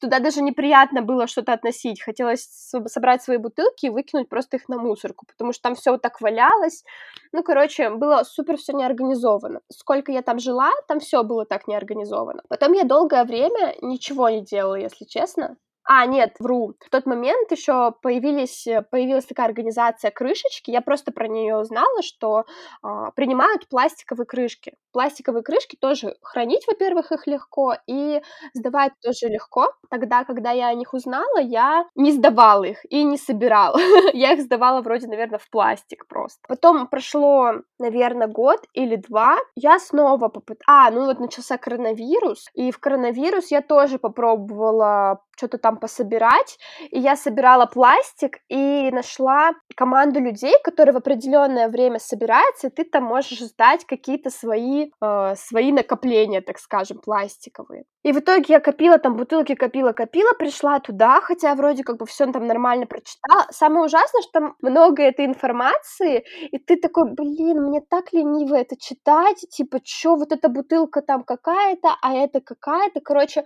Туда 0.00 0.18
даже 0.18 0.42
неприятно 0.42 1.02
было 1.02 1.26
что-то 1.26 1.52
относить. 1.52 2.02
Хотелось 2.02 2.48
собрать 2.86 3.22
свои 3.22 3.38
бутылки 3.38 3.86
и 3.86 3.90
выкинуть 3.90 4.28
просто 4.28 4.56
их 4.56 4.68
на 4.68 4.78
мусорку, 4.78 5.26
потому 5.26 5.52
что 5.52 5.62
там 5.62 5.74
все 5.74 5.92
вот 5.92 6.02
так 6.02 6.20
валялось. 6.20 6.84
Ну, 7.32 7.42
короче, 7.42 7.90
было 7.90 8.22
супер 8.24 8.56
все 8.56 8.72
неорганизовано. 8.72 9.60
Сколько 9.70 10.12
я 10.12 10.22
там 10.22 10.38
жила, 10.38 10.70
там 10.88 11.00
все 11.00 11.22
было 11.22 11.46
так 11.46 11.66
неорганизовано. 11.66 12.42
Потом 12.48 12.72
я 12.72 12.84
долгое 12.84 13.24
время 13.24 13.74
ничего 13.80 14.28
не 14.28 14.42
делала, 14.42 14.76
если 14.76 15.04
честно. 15.04 15.56
А, 15.92 16.06
нет, 16.06 16.36
вру. 16.38 16.74
В 16.78 16.88
тот 16.88 17.04
момент 17.04 17.50
еще 17.50 17.92
появились, 18.00 18.64
появилась 18.92 19.24
такая 19.24 19.46
организация 19.46 20.12
крышечки. 20.12 20.70
Я 20.70 20.82
просто 20.82 21.10
про 21.10 21.26
нее 21.26 21.56
узнала, 21.56 22.02
что 22.02 22.44
а, 22.80 23.10
принимают 23.10 23.68
пластиковые 23.68 24.24
крышки. 24.24 24.74
Пластиковые 24.92 25.42
крышки 25.42 25.74
тоже 25.74 26.14
хранить, 26.22 26.64
во-первых, 26.68 27.10
их 27.10 27.26
легко, 27.26 27.74
и 27.88 28.22
сдавать 28.54 28.92
тоже 29.02 29.32
легко. 29.32 29.72
Тогда, 29.90 30.22
когда 30.22 30.52
я 30.52 30.68
о 30.68 30.74
них 30.74 30.94
узнала, 30.94 31.40
я 31.40 31.84
не 31.96 32.12
сдавала 32.12 32.62
их 32.62 32.78
и 32.88 33.02
не 33.02 33.18
собирала. 33.18 33.76
я 34.12 34.34
их 34.34 34.42
сдавала 34.42 34.82
вроде, 34.82 35.08
наверное, 35.08 35.40
в 35.40 35.50
пластик 35.50 36.06
просто. 36.06 36.38
Потом 36.46 36.86
прошло, 36.86 37.54
наверное, 37.80 38.28
год 38.28 38.60
или 38.74 38.94
два. 38.94 39.38
Я 39.56 39.80
снова 39.80 40.28
попыталась... 40.28 40.62
А, 40.68 40.90
ну 40.92 41.06
вот 41.06 41.18
начался 41.18 41.58
коронавирус, 41.58 42.46
и 42.54 42.70
в 42.70 42.78
коронавирус 42.78 43.50
я 43.50 43.60
тоже 43.60 43.98
попробовала 43.98 45.20
что-то 45.40 45.56
там 45.56 45.78
пособирать, 45.80 46.58
и 46.90 46.98
я 46.98 47.16
собирала 47.16 47.66
пластик 47.66 48.38
и 48.48 48.90
нашла 48.92 49.52
команду 49.76 50.20
людей, 50.20 50.54
которые 50.62 50.92
в 50.92 50.98
определенное 50.98 51.68
время 51.68 51.98
собираются, 51.98 52.68
и 52.68 52.70
ты 52.70 52.84
там 52.84 53.04
можешь 53.04 53.40
сдать 53.40 53.84
какие-то 53.86 54.30
свои, 54.30 54.90
э, 55.02 55.34
свои 55.36 55.72
накопления, 55.72 56.40
так 56.42 56.58
скажем, 56.58 56.98
пластиковые. 56.98 57.84
И 58.02 58.12
в 58.12 58.18
итоге 58.18 58.44
я 58.48 58.60
копила 58.60 58.98
там 58.98 59.16
бутылки, 59.16 59.54
копила, 59.54 59.92
копила, 59.92 60.32
пришла 60.32 60.80
туда, 60.80 61.20
хотя 61.20 61.54
вроде 61.54 61.82
как 61.82 61.98
бы 61.98 62.06
все 62.06 62.26
там 62.32 62.46
нормально 62.46 62.86
прочитала. 62.86 63.46
Самое 63.50 63.84
ужасное, 63.84 64.22
что 64.22 64.40
там 64.40 64.54
много 64.62 65.02
этой 65.02 65.26
информации, 65.26 66.24
и 66.50 66.58
ты 66.58 66.76
такой, 66.76 67.12
блин, 67.12 67.62
мне 67.64 67.80
так 67.80 68.12
лениво 68.12 68.56
это 68.56 68.76
читать, 68.78 69.44
типа, 69.50 69.80
чё, 69.82 70.16
вот 70.16 70.32
эта 70.32 70.48
бутылка 70.48 71.02
там 71.02 71.24
какая-то, 71.24 71.96
а 72.02 72.14
это 72.14 72.40
какая-то, 72.40 73.00
короче, 73.00 73.44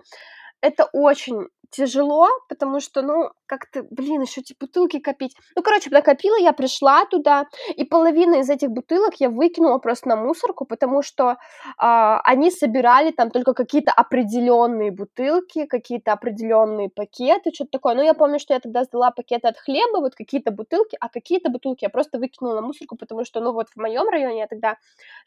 это 0.64 0.88
очень 0.92 1.48
тяжело, 1.74 2.28
потому 2.48 2.80
что, 2.80 3.02
ну, 3.02 3.30
как-то, 3.46 3.82
блин, 3.90 4.22
еще 4.22 4.40
эти 4.40 4.54
бутылки 4.58 5.00
копить. 5.00 5.36
Ну, 5.56 5.62
короче, 5.62 5.90
накопила, 5.90 6.36
я 6.36 6.52
пришла 6.52 7.04
туда, 7.04 7.46
и 7.76 7.84
половина 7.84 8.36
из 8.36 8.50
этих 8.50 8.70
бутылок 8.70 9.14
я 9.20 9.28
выкинула 9.28 9.78
просто 9.78 10.08
на 10.08 10.16
мусорку, 10.16 10.66
потому 10.66 11.02
что 11.02 11.32
э, 11.32 11.36
они 11.78 12.50
собирали 12.50 13.10
там 13.10 13.30
только 13.30 13.54
какие-то 13.54 13.90
определенные 13.90 14.92
бутылки, 14.92 15.66
какие-то 15.66 16.12
определенные 16.12 16.88
пакеты, 16.88 17.50
что-то 17.52 17.70
такое. 17.72 17.94
Ну, 17.94 18.02
я 18.02 18.14
помню, 18.14 18.38
что 18.38 18.54
я 18.54 18.60
тогда 18.60 18.84
сдала 18.84 19.10
пакеты 19.10 19.48
от 19.48 19.58
хлеба, 19.58 19.98
вот 20.00 20.14
какие-то 20.14 20.52
бутылки, 20.52 20.96
а 21.00 21.08
какие-то 21.08 21.50
бутылки 21.50 21.84
я 21.84 21.90
просто 21.90 22.18
выкинула 22.18 22.54
на 22.54 22.62
мусорку, 22.62 22.96
потому 22.96 23.24
что, 23.24 23.40
ну, 23.40 23.52
вот 23.52 23.68
в 23.68 23.76
моем 23.76 24.08
районе 24.08 24.38
я 24.38 24.46
тогда 24.46 24.76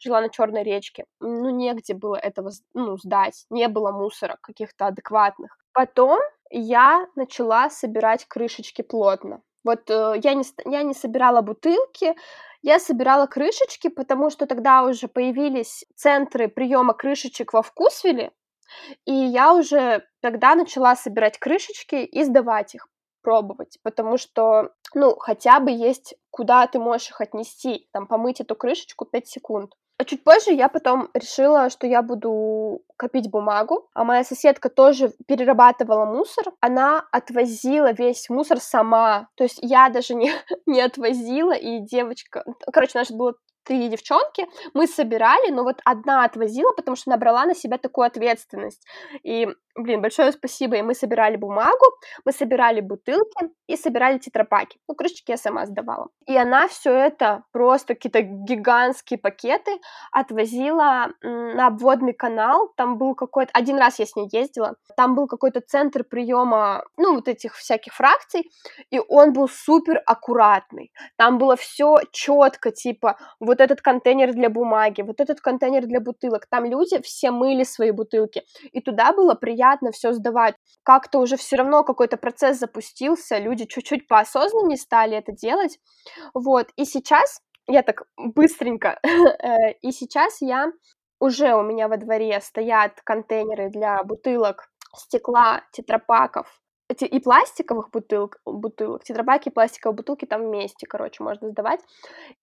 жила 0.00 0.20
на 0.20 0.28
Черной 0.30 0.62
речке, 0.62 1.04
ну, 1.20 1.50
негде 1.50 1.94
было 1.94 2.16
этого, 2.16 2.50
ну, 2.74 2.96
сдать, 2.96 3.44
не 3.50 3.68
было 3.68 3.92
мусора 3.92 4.38
каких-то 4.40 4.86
адекватных. 4.86 5.27
Потом 5.72 6.20
я 6.50 7.06
начала 7.14 7.70
собирать 7.70 8.24
крышечки 8.26 8.82
плотно. 8.82 9.42
Вот 9.64 9.90
э, 9.90 10.14
я, 10.22 10.34
не, 10.34 10.44
я 10.64 10.82
не 10.82 10.94
собирала 10.94 11.42
бутылки, 11.42 12.16
я 12.62 12.78
собирала 12.78 13.26
крышечки, 13.26 13.88
потому 13.88 14.30
что 14.30 14.46
тогда 14.46 14.82
уже 14.82 15.08
появились 15.08 15.84
центры 15.94 16.48
приема 16.48 16.94
крышечек 16.94 17.52
во 17.52 17.62
Вкусвилле, 17.62 18.32
и 19.04 19.12
я 19.12 19.54
уже 19.54 20.06
тогда 20.20 20.54
начала 20.54 20.96
собирать 20.96 21.38
крышечки 21.38 21.96
и 21.96 22.24
сдавать 22.24 22.74
их, 22.74 22.88
пробовать, 23.22 23.78
потому 23.82 24.16
что, 24.16 24.72
ну, 24.94 25.16
хотя 25.16 25.60
бы 25.60 25.70
есть 25.70 26.14
куда 26.30 26.66
ты 26.66 26.78
можешь 26.78 27.10
их 27.10 27.20
отнести, 27.20 27.88
там, 27.92 28.06
помыть 28.06 28.40
эту 28.40 28.54
крышечку 28.56 29.04
5 29.04 29.26
секунд. 29.26 29.74
А 29.98 30.04
чуть 30.04 30.22
позже 30.22 30.52
я 30.52 30.68
потом 30.68 31.10
решила, 31.12 31.70
что 31.70 31.88
я 31.88 32.02
буду 32.02 32.82
копить 32.96 33.30
бумагу, 33.30 33.88
а 33.94 34.04
моя 34.04 34.22
соседка 34.22 34.68
тоже 34.68 35.12
перерабатывала 35.26 36.04
мусор. 36.04 36.44
Она 36.60 37.04
отвозила 37.10 37.92
весь 37.92 38.30
мусор 38.30 38.60
сама, 38.60 39.28
то 39.34 39.42
есть 39.42 39.58
я 39.60 39.88
даже 39.88 40.14
не, 40.14 40.30
не 40.66 40.80
отвозила, 40.80 41.52
и 41.52 41.80
девочка... 41.80 42.44
Короче, 42.72 42.92
у 42.94 42.98
нас 42.98 43.10
было 43.10 43.34
три 43.64 43.88
девчонки, 43.88 44.46
мы 44.74 44.86
собирали, 44.86 45.50
но 45.50 45.62
вот 45.62 45.80
одна 45.84 46.24
отвозила, 46.24 46.72
потому 46.72 46.96
что 46.96 47.10
набрала 47.10 47.44
на 47.44 47.54
себя 47.54 47.78
такую 47.78 48.06
ответственность. 48.06 48.86
И, 49.22 49.46
блин, 49.76 50.00
большое 50.00 50.32
спасибо. 50.32 50.76
И 50.76 50.82
мы 50.82 50.94
собирали 50.94 51.36
бумагу, 51.36 51.84
мы 52.24 52.32
собирали 52.32 52.80
бутылки 52.80 53.50
и 53.66 53.76
собирали 53.76 54.18
тетрапаки. 54.18 54.78
Ну, 54.88 54.94
крышечки 54.94 55.30
я 55.30 55.36
сама 55.36 55.66
сдавала. 55.66 56.08
И 56.26 56.36
она 56.36 56.66
все 56.68 56.92
это, 56.92 57.44
просто 57.52 57.94
какие-то 57.94 58.22
гигантские 58.22 59.18
пакеты, 59.18 59.78
отвозила 60.12 61.08
на 61.22 61.66
обводный 61.66 62.14
канал. 62.14 62.72
Там 62.76 62.98
был 62.98 63.14
какой-то... 63.14 63.50
Один 63.52 63.78
раз 63.78 63.98
я 63.98 64.06
с 64.06 64.16
ней 64.16 64.28
ездила. 64.32 64.76
Там 64.96 65.14
был 65.14 65.26
какой-то 65.26 65.60
центр 65.60 66.04
приема, 66.04 66.84
ну, 66.96 67.14
вот 67.14 67.28
этих 67.28 67.54
всяких 67.54 67.92
фракций, 67.92 68.50
и 68.90 68.98
он 68.98 69.32
был 69.32 69.48
супер 69.48 70.02
аккуратный. 70.06 70.90
Там 71.16 71.38
было 71.38 71.56
все 71.56 71.98
четко, 72.12 72.70
типа, 72.70 73.18
вот 73.40 73.57
вот 73.58 73.64
этот 73.64 73.80
контейнер 73.82 74.32
для 74.32 74.48
бумаги, 74.48 75.02
вот 75.02 75.20
этот 75.20 75.40
контейнер 75.40 75.86
для 75.86 76.00
бутылок. 76.00 76.46
Там 76.46 76.64
люди 76.64 77.00
все 77.02 77.30
мыли 77.30 77.64
свои 77.64 77.90
бутылки, 77.90 78.44
и 78.72 78.80
туда 78.80 79.12
было 79.12 79.34
приятно 79.34 79.90
все 79.90 80.12
сдавать. 80.12 80.54
Как-то 80.84 81.18
уже 81.18 81.36
все 81.36 81.56
равно 81.56 81.84
какой-то 81.84 82.16
процесс 82.16 82.58
запустился, 82.58 83.38
люди 83.38 83.64
чуть-чуть 83.64 84.06
поосознаннее 84.06 84.76
стали 84.76 85.16
это 85.16 85.32
делать. 85.32 85.78
Вот, 86.34 86.68
и 86.76 86.84
сейчас 86.84 87.40
я 87.66 87.82
так 87.82 88.04
быстренько, 88.16 88.98
э, 89.02 89.72
и 89.82 89.90
сейчас 89.90 90.40
я 90.40 90.72
уже 91.20 91.54
у 91.54 91.62
меня 91.62 91.88
во 91.88 91.96
дворе 91.96 92.40
стоят 92.40 93.00
контейнеры 93.04 93.70
для 93.70 94.02
бутылок, 94.04 94.68
стекла, 94.96 95.62
тетрапаков, 95.72 96.46
и 96.88 97.20
пластиковых 97.20 97.90
бутылок, 97.90 98.40
бутылок, 98.44 99.04
тетрапаки, 99.04 99.50
пластиковые 99.50 99.96
бутылки 99.96 100.24
там 100.24 100.42
вместе, 100.42 100.86
короче, 100.86 101.22
можно 101.22 101.48
сдавать. 101.50 101.80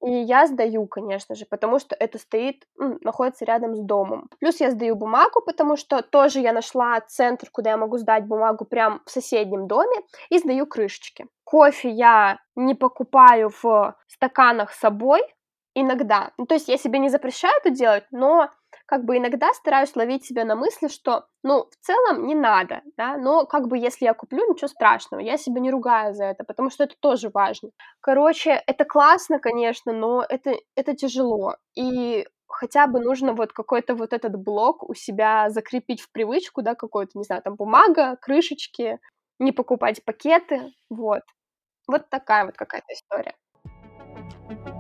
И 0.04 0.12
я 0.12 0.48
сдаю, 0.48 0.88
конечно 0.88 1.36
же, 1.36 1.46
потому 1.46 1.80
что 1.80 1.96
это 2.00 2.18
стоит, 2.18 2.68
находится 2.78 3.46
рядом 3.46 3.76
с 3.76 3.80
домом. 3.80 4.30
Плюс 4.40 4.60
я 4.60 4.72
сдаю 4.72 4.96
бумагу, 4.96 5.42
потому 5.46 5.78
что 5.78 6.02
тоже 6.02 6.40
я 6.40 6.54
нашла 6.54 7.00
центр, 7.02 7.50
куда 7.52 7.72
я 7.72 7.78
могу 7.78 7.98
сдать 7.98 8.26
бумагу 8.26 8.66
прям 8.66 9.02
в 9.06 9.12
соседнем 9.12 9.68
доме, 9.68 9.96
и 10.30 10.38
сдаю 10.38 10.68
крышечки. 10.68 11.28
Кофе 11.44 11.90
я 11.90 12.40
не 12.56 12.76
покупаю 12.76 13.52
в 13.62 13.96
стаканах 14.08 14.72
с 14.74 14.80
собой 14.80 15.22
иногда. 15.76 16.32
Ну, 16.38 16.46
то 16.46 16.56
есть 16.56 16.68
я 16.70 16.78
себе 16.78 17.00
не 17.00 17.10
запрещаю 17.10 17.54
это 17.60 17.70
делать, 17.70 18.06
но 18.12 18.50
как 18.86 19.06
бы 19.06 19.18
иногда 19.18 19.54
стараюсь 19.54 19.96
ловить 19.96 20.26
себя 20.26 20.46
на 20.46 20.56
мысли, 20.56 20.88
что, 20.88 21.26
ну, 21.44 21.68
в 21.70 21.86
целом 21.86 22.28
не 22.28 22.36
надо, 22.36 22.82
да, 22.98 23.18
но 23.18 23.46
как 23.46 23.68
бы 23.68 23.78
если 23.78 24.06
я 24.06 24.14
куплю, 24.14 24.48
ничего 24.50 24.68
страшного, 24.68 25.22
я 25.22 25.38
себя 25.38 25.60
не 25.60 25.72
ругаю 25.72 26.14
за 26.14 26.26
это, 26.26 26.44
потому 26.44 26.70
что 26.70 26.84
это 26.84 26.96
тоже 27.00 27.30
важно. 27.34 27.70
Короче, 28.02 28.62
это 28.68 28.86
классно, 28.86 29.40
конечно, 29.40 29.92
но 29.94 30.24
это, 30.28 30.56
это 30.76 30.96
тяжело, 30.96 31.56
и 31.76 32.28
хотя 32.48 32.88
бы 32.88 33.00
нужно 33.00 33.34
вот 33.34 33.54
какой-то 33.54 33.96
вот 33.96 34.14
этот 34.14 34.36
блок 34.36 34.88
у 34.88 34.94
себя 34.94 35.50
закрепить 35.50 36.02
в 36.02 36.12
привычку, 36.12 36.62
да, 36.62 36.76
какой-то, 36.76 37.18
не 37.18 37.24
знаю, 37.24 37.42
там 37.42 37.56
бумага, 37.56 38.18
крышечки, 38.22 39.00
не 39.40 39.52
покупать 39.52 40.04
пакеты, 40.06 40.74
вот. 40.90 41.22
Вот 41.88 42.10
такая 42.10 42.46
вот 42.46 42.56
какая-то 42.56 42.94
история. 42.94 43.36
Ты 44.48 44.75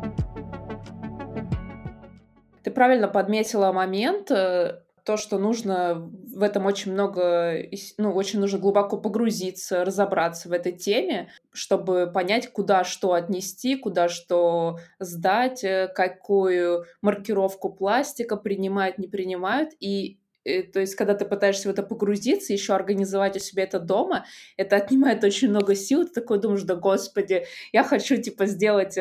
правильно 2.75 3.07
подметила 3.07 3.71
момент, 3.71 4.29
э, 4.29 4.81
то, 5.05 5.17
что 5.17 5.37
нужно 5.37 6.09
в 6.35 6.41
этом 6.41 6.65
очень 6.65 6.91
много, 6.91 7.55
ну, 7.97 8.11
очень 8.11 8.39
нужно 8.39 8.57
глубоко 8.57 8.97
погрузиться, 8.97 9.85
разобраться 9.85 10.49
в 10.49 10.51
этой 10.51 10.71
теме, 10.71 11.29
чтобы 11.53 12.11
понять, 12.11 12.51
куда 12.51 12.83
что 12.83 13.13
отнести, 13.13 13.75
куда 13.75 14.09
что 14.09 14.79
сдать, 14.99 15.63
э, 15.63 15.87
какую 15.93 16.85
маркировку 17.01 17.69
пластика 17.69 18.35
принимают, 18.35 18.97
не 18.97 19.07
принимают. 19.07 19.73
И 19.79 20.17
э, 20.43 20.63
то 20.63 20.79
есть, 20.79 20.95
когда 20.95 21.13
ты 21.13 21.25
пытаешься 21.25 21.69
в 21.69 21.71
это 21.71 21.83
погрузиться, 21.83 22.51
еще 22.51 22.73
организовать 22.73 23.35
у 23.37 23.39
себя 23.39 23.63
это 23.63 23.79
дома, 23.79 24.25
это 24.57 24.75
отнимает 24.75 25.23
очень 25.23 25.49
много 25.49 25.75
сил. 25.75 26.05
Ты 26.07 26.13
такой 26.21 26.39
думаешь, 26.39 26.63
да 26.63 26.75
господи, 26.75 27.45
я 27.71 27.83
хочу, 27.83 28.17
типа, 28.17 28.47
сделать 28.47 28.97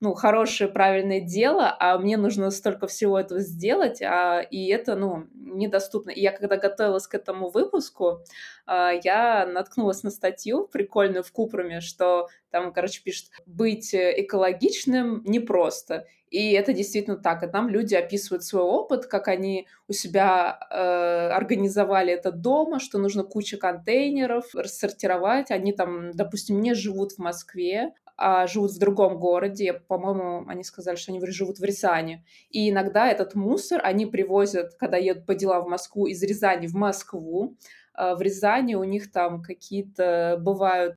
ну, 0.00 0.14
хорошее, 0.14 0.70
правильное 0.70 1.20
дело, 1.20 1.76
а 1.78 1.98
мне 1.98 2.16
нужно 2.16 2.50
столько 2.50 2.86
всего 2.86 3.18
этого 3.18 3.40
сделать, 3.40 4.00
а, 4.00 4.40
и 4.40 4.68
это, 4.68 4.96
ну, 4.96 5.26
недоступно. 5.34 6.10
И 6.10 6.20
я, 6.20 6.32
когда 6.32 6.56
готовилась 6.56 7.06
к 7.06 7.14
этому 7.14 7.50
выпуску, 7.50 8.20
а, 8.66 8.92
я 8.92 9.44
наткнулась 9.44 10.02
на 10.02 10.10
статью 10.10 10.66
прикольную 10.66 11.22
в 11.22 11.30
Купруме, 11.32 11.82
что 11.82 12.28
там, 12.50 12.72
короче, 12.72 13.02
пишет, 13.02 13.26
быть 13.44 13.94
экологичным 13.94 15.22
непросто. 15.24 16.06
И 16.30 16.52
это 16.52 16.72
действительно 16.72 17.16
так. 17.16 17.42
И 17.42 17.48
там 17.48 17.68
люди 17.68 17.94
описывают 17.94 18.44
свой 18.44 18.62
опыт, 18.62 19.06
как 19.06 19.28
они 19.28 19.66
у 19.88 19.92
себя 19.92 20.60
э, 20.70 21.28
организовали 21.30 22.12
это 22.12 22.30
дома, 22.30 22.78
что 22.78 22.98
нужно 22.98 23.24
куча 23.24 23.56
контейнеров 23.56 24.54
рассортировать. 24.54 25.50
Они 25.50 25.72
там, 25.72 26.12
допустим, 26.12 26.60
не 26.60 26.74
живут 26.74 27.12
в 27.12 27.18
Москве, 27.18 27.92
а 28.20 28.46
живут 28.46 28.72
в 28.72 28.78
другом 28.78 29.18
городе. 29.18 29.72
По-моему, 29.72 30.44
они 30.46 30.62
сказали, 30.62 30.96
что 30.96 31.10
они 31.10 31.26
живут 31.26 31.58
в 31.58 31.64
Рязани. 31.64 32.22
И 32.50 32.68
иногда 32.68 33.08
этот 33.08 33.34
мусор 33.34 33.80
они 33.82 34.04
привозят, 34.04 34.74
когда 34.74 34.98
едут 34.98 35.24
по 35.24 35.34
делам 35.34 35.64
в 35.64 35.68
Москву, 35.68 36.06
из 36.06 36.22
Рязани 36.22 36.66
в 36.66 36.74
Москву. 36.74 37.56
А 37.94 38.14
в 38.14 38.20
Рязани 38.20 38.74
у 38.74 38.84
них 38.84 39.10
там 39.10 39.42
какие-то 39.42 40.36
бывают 40.38 40.96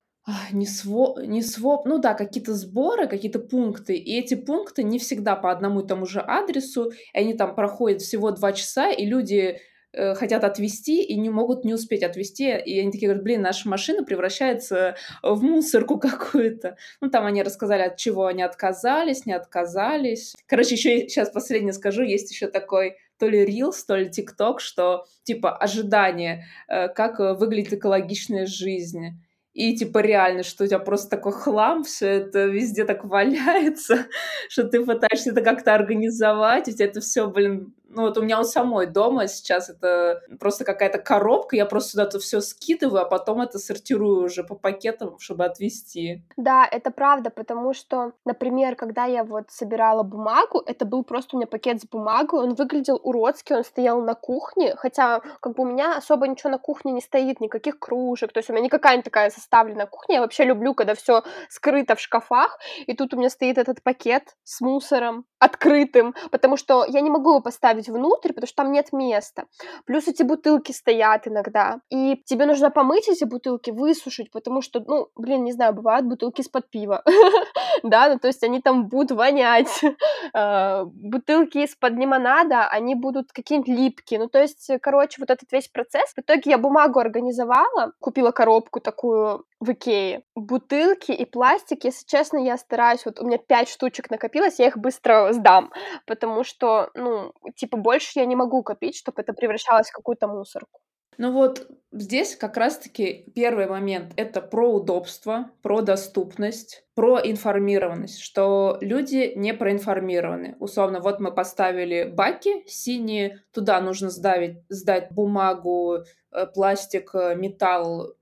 не 0.51 0.65
своп, 0.65 1.19
не 1.19 1.41
своп, 1.41 1.85
ну 1.85 1.97
да, 1.97 2.13
какие-то 2.13 2.53
сборы, 2.53 3.07
какие-то 3.07 3.39
пункты, 3.39 3.95
и 3.95 4.17
эти 4.17 4.35
пункты 4.35 4.83
не 4.83 4.97
всегда 4.97 5.35
по 5.35 5.51
одному 5.51 5.81
и 5.81 5.87
тому 5.87 6.05
же 6.05 6.21
адресу, 6.21 6.91
и 7.13 7.17
они 7.17 7.33
там 7.33 7.55
проходят 7.55 8.01
всего 8.01 8.31
два 8.31 8.53
часа, 8.53 8.89
и 8.89 9.05
люди 9.05 9.59
э, 9.93 10.15
хотят 10.15 10.43
отвезти 10.43 11.03
и 11.03 11.17
не 11.17 11.29
могут 11.29 11.63
не 11.63 11.73
успеть 11.73 12.03
отвезти. 12.03 12.49
И 12.49 12.79
они 12.79 12.91
такие 12.91 13.07
говорят, 13.07 13.23
блин, 13.23 13.41
наша 13.41 13.69
машина 13.69 14.03
превращается 14.03 14.95
в 15.21 15.41
мусорку 15.41 15.97
какую-то. 15.99 16.77
Ну, 17.01 17.09
там 17.09 17.25
они 17.25 17.43
рассказали, 17.43 17.83
от 17.83 17.97
чего 17.97 18.25
они 18.25 18.43
отказались, 18.43 19.25
не 19.25 19.33
отказались. 19.33 20.35
Короче, 20.47 20.75
еще 20.75 21.07
сейчас 21.07 21.29
последнее 21.29 21.73
скажу, 21.73 22.03
есть 22.03 22.31
еще 22.31 22.47
такой 22.47 22.97
то 23.17 23.27
ли 23.27 23.45
Reels, 23.45 23.77
то 23.87 23.95
ли 23.95 24.09
TikTok, 24.09 24.59
что 24.59 25.05
типа 25.23 25.55
ожидание, 25.55 26.45
э, 26.67 26.89
как 26.89 27.19
выглядит 27.19 27.73
экологичная 27.73 28.45
жизнь. 28.45 29.19
И 29.53 29.75
типа 29.75 29.99
реально, 29.99 30.41
что 30.41 30.63
у 30.63 30.67
тебя 30.67 30.79
просто 30.79 31.11
такой 31.11 31.31
хлам, 31.31 31.83
все 31.83 32.07
это 32.07 32.45
везде 32.45 32.85
так 32.85 33.05
валяется, 33.05 34.07
что 34.49 34.63
ты 34.63 34.83
пытаешься 34.83 35.29
это 35.29 35.41
как-то 35.41 35.75
организовать, 35.75 36.67
у 36.67 36.71
тебя 36.71 36.85
это 36.85 37.01
все, 37.01 37.29
блин, 37.29 37.73
ну 37.95 38.03
вот 38.03 38.17
у 38.17 38.21
меня 38.21 38.39
у 38.39 38.43
самой 38.43 38.87
дома 38.87 39.27
сейчас 39.27 39.69
это 39.69 40.21
просто 40.39 40.65
какая-то 40.65 40.99
коробка, 40.99 41.55
я 41.55 41.65
просто 41.65 41.91
сюда-то 41.91 42.19
все 42.19 42.41
скидываю, 42.41 43.03
а 43.03 43.05
потом 43.05 43.41
это 43.41 43.59
сортирую 43.59 44.25
уже 44.25 44.43
по 44.43 44.55
пакетам, 44.55 45.19
чтобы 45.19 45.45
отвезти. 45.45 46.23
Да, 46.37 46.67
это 46.69 46.91
правда, 46.91 47.29
потому 47.29 47.73
что, 47.73 48.13
например, 48.25 48.75
когда 48.75 49.05
я 49.05 49.23
вот 49.23 49.49
собирала 49.49 50.03
бумагу, 50.03 50.61
это 50.65 50.85
был 50.85 51.03
просто 51.03 51.35
у 51.35 51.39
меня 51.39 51.47
пакет 51.47 51.81
с 51.81 51.85
бумагой, 51.85 52.41
он 52.41 52.55
выглядел 52.55 52.99
уродски, 53.03 53.53
он 53.53 53.63
стоял 53.63 54.01
на 54.01 54.15
кухне, 54.15 54.75
хотя 54.75 55.21
как 55.39 55.55
бы 55.55 55.63
у 55.63 55.65
меня 55.65 55.97
особо 55.97 56.27
ничего 56.27 56.49
на 56.49 56.57
кухне 56.57 56.91
не 56.91 57.01
стоит, 57.01 57.39
никаких 57.39 57.79
кружек, 57.79 58.31
то 58.31 58.39
есть 58.39 58.49
у 58.49 58.53
меня 58.53 58.65
никакая 58.65 58.97
не 58.97 59.03
такая 59.03 59.29
составленная 59.29 59.85
кухня, 59.85 60.15
я 60.15 60.21
вообще 60.21 60.43
люблю, 60.43 60.73
когда 60.73 60.95
все 60.95 61.23
скрыто 61.49 61.95
в 61.95 61.99
шкафах, 61.99 62.59
и 62.85 62.93
тут 62.95 63.13
у 63.13 63.17
меня 63.17 63.29
стоит 63.29 63.57
этот 63.57 63.81
пакет 63.83 64.35
с 64.43 64.61
мусором 64.61 65.25
открытым, 65.39 66.15
потому 66.31 66.57
что 66.57 66.85
я 66.85 67.01
не 67.01 67.09
могу 67.09 67.31
его 67.31 67.41
поставить 67.41 67.82
поставить 67.83 67.89
внутрь, 67.89 68.29
потому 68.29 68.47
что 68.47 68.63
там 68.63 68.71
нет 68.71 68.93
места. 68.93 69.45
Плюс 69.85 70.07
эти 70.07 70.23
бутылки 70.23 70.71
стоят 70.71 71.27
иногда. 71.27 71.79
И 71.91 72.21
тебе 72.25 72.45
нужно 72.45 72.71
помыть 72.71 73.07
эти 73.09 73.25
бутылки, 73.25 73.71
высушить, 73.71 74.31
потому 74.31 74.61
что, 74.61 74.83
ну, 74.87 75.07
блин, 75.15 75.43
не 75.43 75.51
знаю, 75.51 75.73
бывают 75.73 76.05
бутылки 76.05 76.41
из-под 76.41 76.69
пива. 76.69 77.03
да, 77.83 78.09
ну, 78.09 78.19
то 78.19 78.27
есть 78.27 78.43
они 78.43 78.61
там 78.61 78.87
будут 78.87 79.11
вонять. 79.17 79.81
А, 80.35 80.85
бутылки 80.85 81.59
из-под 81.59 81.93
лимонада, 81.93 82.67
они 82.67 82.95
будут 82.95 83.31
какие-нибудь 83.33 83.77
липкие. 83.77 84.19
Ну, 84.19 84.27
то 84.27 84.41
есть, 84.41 84.71
короче, 84.81 85.21
вот 85.21 85.29
этот 85.29 85.51
весь 85.51 85.67
процесс. 85.67 86.13
В 86.15 86.19
итоге 86.19 86.51
я 86.51 86.57
бумагу 86.57 86.99
организовала, 86.99 87.91
купила 87.99 88.31
коробку 88.31 88.79
такую 88.79 89.45
в 89.63 89.71
Икее. 89.71 90.23
Бутылки 90.35 91.11
и 91.11 91.25
пластик, 91.25 91.85
если 91.85 92.05
честно, 92.05 92.37
я 92.37 92.57
стараюсь, 92.57 93.05
вот 93.05 93.19
у 93.19 93.25
меня 93.25 93.37
пять 93.37 93.69
штучек 93.69 94.09
накопилось, 94.09 94.59
я 94.59 94.67
их 94.67 94.77
быстро 94.77 95.31
сдам, 95.33 95.71
потому 96.05 96.43
что, 96.43 96.89
ну, 96.93 97.33
типа, 97.55 97.72
больше 97.77 98.19
я 98.19 98.25
не 98.25 98.35
могу 98.35 98.63
копить, 98.63 98.97
чтобы 98.97 99.21
это 99.21 99.33
превращалось 99.33 99.89
в 99.89 99.93
какую-то 99.93 100.27
мусорку. 100.27 100.79
Ну 101.17 101.31
вот 101.31 101.67
здесь 101.91 102.35
как 102.35 102.57
раз-таки 102.57 103.31
первый 103.35 103.67
момент— 103.67 104.13
это 104.15 104.41
про 104.41 104.73
удобство, 104.73 105.51
про 105.61 105.81
доступность, 105.81 106.83
про 106.95 107.19
информированность, 107.23 108.19
что 108.19 108.77
люди 108.81 109.33
не 109.35 109.53
проинформированы. 109.53 110.55
Условно, 110.59 110.99
вот 110.99 111.19
мы 111.19 111.31
поставили 111.31 112.05
баки 112.05 112.63
синие, 112.67 113.43
туда 113.51 113.79
нужно 113.81 114.09
сдавить, 114.09 114.57
сдать 114.69 115.11
бумагу, 115.11 115.99
э, 116.31 116.47
пластик, 116.47 117.13
э, 117.13 117.35
металл, 117.35 118.15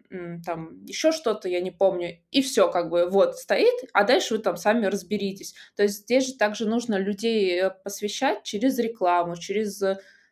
там 0.46 0.84
еще 0.86 1.12
что-то, 1.12 1.48
я 1.48 1.62
не 1.62 1.72
помню, 1.72 2.18
и 2.32 2.42
все, 2.42 2.70
как 2.70 2.90
бы, 2.90 3.10
вот, 3.10 3.38
стоит, 3.38 3.74
а 3.94 4.04
дальше 4.04 4.36
вы 4.36 4.40
там 4.42 4.58
сами 4.58 4.86
разберитесь. 4.86 5.56
То 5.76 5.84
есть 5.84 6.04
здесь 6.04 6.28
же 6.28 6.38
также 6.38 6.68
нужно 6.68 6.98
людей 6.98 7.62
э, 7.62 7.70
посвящать 7.70 8.44
через 8.44 8.78
рекламу, 8.80 9.38
через 9.38 9.82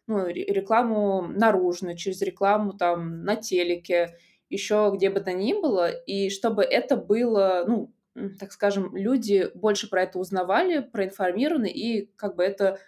ну, 0.07 0.27
рекламу 0.27 1.27
наружную, 1.27 1.95
через 1.95 2.21
рекламу 2.21 2.73
там 2.73 3.23
на 3.23 3.35
телеке, 3.35 4.15
еще 4.49 4.91
где 4.93 5.09
бы 5.09 5.21
то 5.21 5.31
ни 5.31 5.53
было, 5.53 5.89
и 5.89 6.29
чтобы 6.29 6.63
это 6.63 6.97
было, 6.97 7.63
ну, 7.67 7.93
так 8.39 8.51
скажем, 8.51 8.95
люди 8.95 9.49
больше 9.53 9.89
про 9.89 10.03
это 10.03 10.19
узнавали, 10.19 10.79
проинформированы, 10.79 11.67
и 11.67 12.11
как 12.15 12.35
бы 12.35 12.43
это 12.43 12.79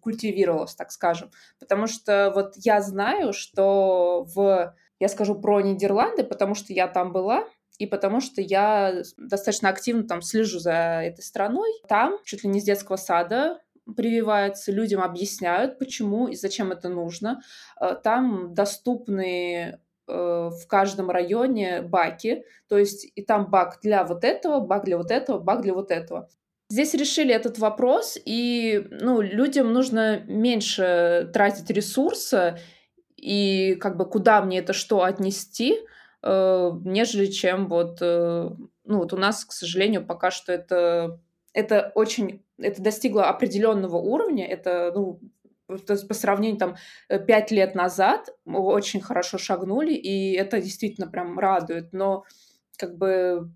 культивировалось, 0.00 0.74
так 0.74 0.92
скажем. 0.92 1.30
Потому 1.58 1.86
что 1.86 2.30
вот 2.34 2.52
я 2.56 2.80
знаю, 2.82 3.32
что 3.32 4.26
в 4.34 4.74
я 5.00 5.08
скажу 5.08 5.34
про 5.34 5.60
Нидерланды, 5.60 6.24
потому 6.24 6.54
что 6.54 6.72
я 6.72 6.88
там 6.88 7.12
была, 7.12 7.46
и 7.78 7.86
потому 7.86 8.20
что 8.20 8.40
я 8.40 9.02
достаточно 9.16 9.68
активно 9.68 10.04
там 10.04 10.22
слежу 10.22 10.58
за 10.58 11.02
этой 11.04 11.22
страной. 11.22 11.70
Там 11.88 12.18
чуть 12.24 12.44
ли 12.44 12.50
не 12.50 12.60
с 12.60 12.64
детского 12.64 12.96
сада 12.96 13.60
прививается, 13.96 14.72
людям 14.72 15.02
объясняют, 15.02 15.78
почему 15.78 16.26
и 16.26 16.34
зачем 16.34 16.72
это 16.72 16.88
нужно. 16.88 17.42
Э, 17.80 17.94
там 18.02 18.52
доступны 18.54 19.78
э, 20.08 20.12
в 20.12 20.66
каждом 20.66 21.10
районе 21.10 21.82
баки, 21.82 22.44
то 22.68 22.78
есть 22.78 23.06
и 23.14 23.22
там 23.22 23.48
бак 23.48 23.78
для 23.82 24.04
вот 24.04 24.24
этого, 24.24 24.60
бак 24.60 24.84
для 24.84 24.96
вот 24.96 25.10
этого, 25.10 25.38
бак 25.38 25.62
для 25.62 25.74
вот 25.74 25.90
этого. 25.90 26.28
Здесь 26.68 26.94
решили 26.94 27.32
этот 27.32 27.58
вопрос, 27.58 28.18
и 28.24 28.88
ну, 28.90 29.20
людям 29.20 29.72
нужно 29.72 30.18
меньше 30.26 31.30
тратить 31.32 31.70
ресурса 31.70 32.58
и 33.16 33.74
как 33.76 33.96
бы 33.96 34.08
куда 34.08 34.42
мне 34.42 34.58
это 34.58 34.72
что 34.72 35.02
отнести, 35.02 35.78
э, 36.22 36.70
нежели 36.84 37.26
чем 37.26 37.68
вот, 37.68 37.98
э, 38.00 38.50
ну 38.84 38.98
вот 38.98 39.12
у 39.12 39.16
нас, 39.16 39.44
к 39.44 39.52
сожалению, 39.52 40.04
пока 40.06 40.30
что 40.30 40.52
это, 40.52 41.20
это 41.52 41.92
очень, 41.94 42.44
это 42.58 42.82
достигло 42.82 43.28
определенного 43.28 43.96
уровня, 43.96 44.46
это, 44.46 44.92
ну, 44.94 45.20
то 45.68 45.94
есть 45.94 46.06
по 46.06 46.14
сравнению 46.14 46.58
там 46.58 46.76
э, 47.08 47.18
пять 47.18 47.50
лет 47.50 47.74
назад 47.74 48.28
мы 48.44 48.60
очень 48.60 49.00
хорошо 49.00 49.38
шагнули, 49.38 49.94
и 49.94 50.32
это 50.34 50.60
действительно 50.60 51.08
прям 51.08 51.38
радует, 51.38 51.92
но 51.92 52.24
как 52.78 52.96
бы 52.96 53.50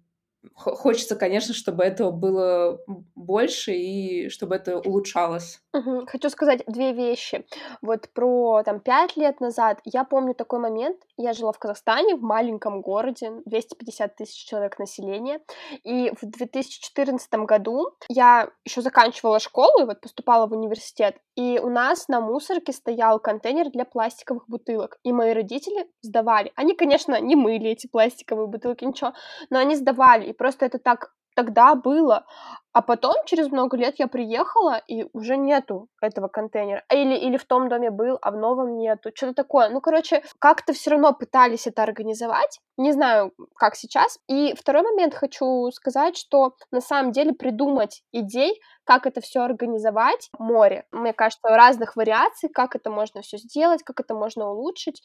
хочется, 0.55 1.17
конечно, 1.17 1.55
чтобы 1.55 1.85
этого 1.85 2.11
было 2.11 2.81
больше 3.15 3.73
и 3.73 4.29
чтобы 4.29 4.57
это 4.57 4.79
улучшалось. 4.79 5.61
Мгм. 5.73 6.07
Хочу 6.07 6.31
сказать 6.31 6.63
две 6.67 6.93
вещи. 6.93 7.47
Вот 7.83 8.09
про 8.13 8.63
там 8.65 8.81
5 8.81 9.17
лет 9.17 9.41
назад 9.41 9.81
я 9.85 10.05
помню 10.05 10.35
такой 10.35 10.59
момент. 10.59 10.97
Я 11.17 11.33
жила 11.33 11.53
в 11.53 11.59
Казахстане, 11.59 12.17
в 12.17 12.23
маленьком 12.23 12.81
городе, 12.81 13.33
250 13.45 14.17
тысяч 14.17 14.47
человек 14.47 14.79
населения. 14.79 15.41
И 15.85 16.11
в 16.21 16.27
2014 16.27 17.33
году 17.45 17.91
я 18.09 18.49
еще 18.65 18.81
заканчивала 18.81 19.39
школу 19.39 19.83
и 19.83 19.85
вот 19.85 20.01
поступала 20.01 20.47
в 20.47 20.53
университет. 20.53 21.17
И 21.37 21.59
у 21.59 21.69
нас 21.69 22.09
на 22.09 22.21
мусорке 22.21 22.73
стоял 22.73 23.19
контейнер 23.19 23.71
для 23.71 23.85
пластиковых 23.85 24.45
бутылок. 24.49 24.99
И 25.05 25.13
мои 25.13 25.33
родители 25.33 25.87
сдавали. 26.03 26.53
Они, 26.57 26.75
конечно, 26.75 27.21
не 27.21 27.37
мыли 27.37 27.71
эти 27.71 27.87
пластиковые 27.87 28.47
бутылки, 28.47 28.85
ничего, 28.85 29.13
но 29.51 29.59
они 29.59 29.77
сдавали. 29.77 30.30
И 30.31 30.33
просто 30.33 30.67
это 30.67 30.79
так 30.79 31.11
тогда 31.35 31.75
было. 31.75 32.25
А 32.73 32.83
потом, 32.83 33.15
через 33.27 33.51
много 33.51 33.77
лет, 33.77 33.97
я 33.99 34.07
приехала, 34.07 34.81
и 34.87 35.07
уже 35.13 35.37
нету 35.37 35.89
этого 36.01 36.29
контейнера. 36.29 36.85
Или, 36.93 37.17
или 37.17 37.37
в 37.37 37.45
том 37.45 37.69
доме 37.69 37.91
был, 37.91 38.17
а 38.23 38.31
в 38.31 38.37
новом 38.37 38.77
нету. 38.77 39.11
Что-то 39.13 39.35
такое. 39.35 39.71
Ну, 39.71 39.81
короче, 39.81 40.23
как-то 40.39 40.73
все 40.73 40.91
равно 40.91 41.13
пытались 41.13 41.67
это 41.67 41.83
организовать. 41.83 42.61
Не 42.77 42.93
знаю, 42.93 43.33
как 43.57 43.75
сейчас. 43.75 44.19
И 44.29 44.55
второй 44.55 44.83
момент 44.83 45.15
хочу 45.15 45.71
сказать, 45.73 46.17
что 46.17 46.55
на 46.71 46.81
самом 46.81 47.11
деле 47.11 47.33
придумать 47.33 48.03
идей, 48.13 48.61
как 48.85 49.07
это 49.07 49.21
все 49.21 49.41
организовать, 49.41 50.31
море. 50.39 50.85
Мне 50.93 51.13
кажется, 51.13 51.49
разных 51.49 51.97
вариаций, 51.97 52.49
как 52.49 52.77
это 52.77 52.91
можно 52.91 53.23
все 53.23 53.39
сделать, 53.39 53.83
как 53.83 53.99
это 53.99 54.15
можно 54.15 54.49
улучшить 54.49 55.03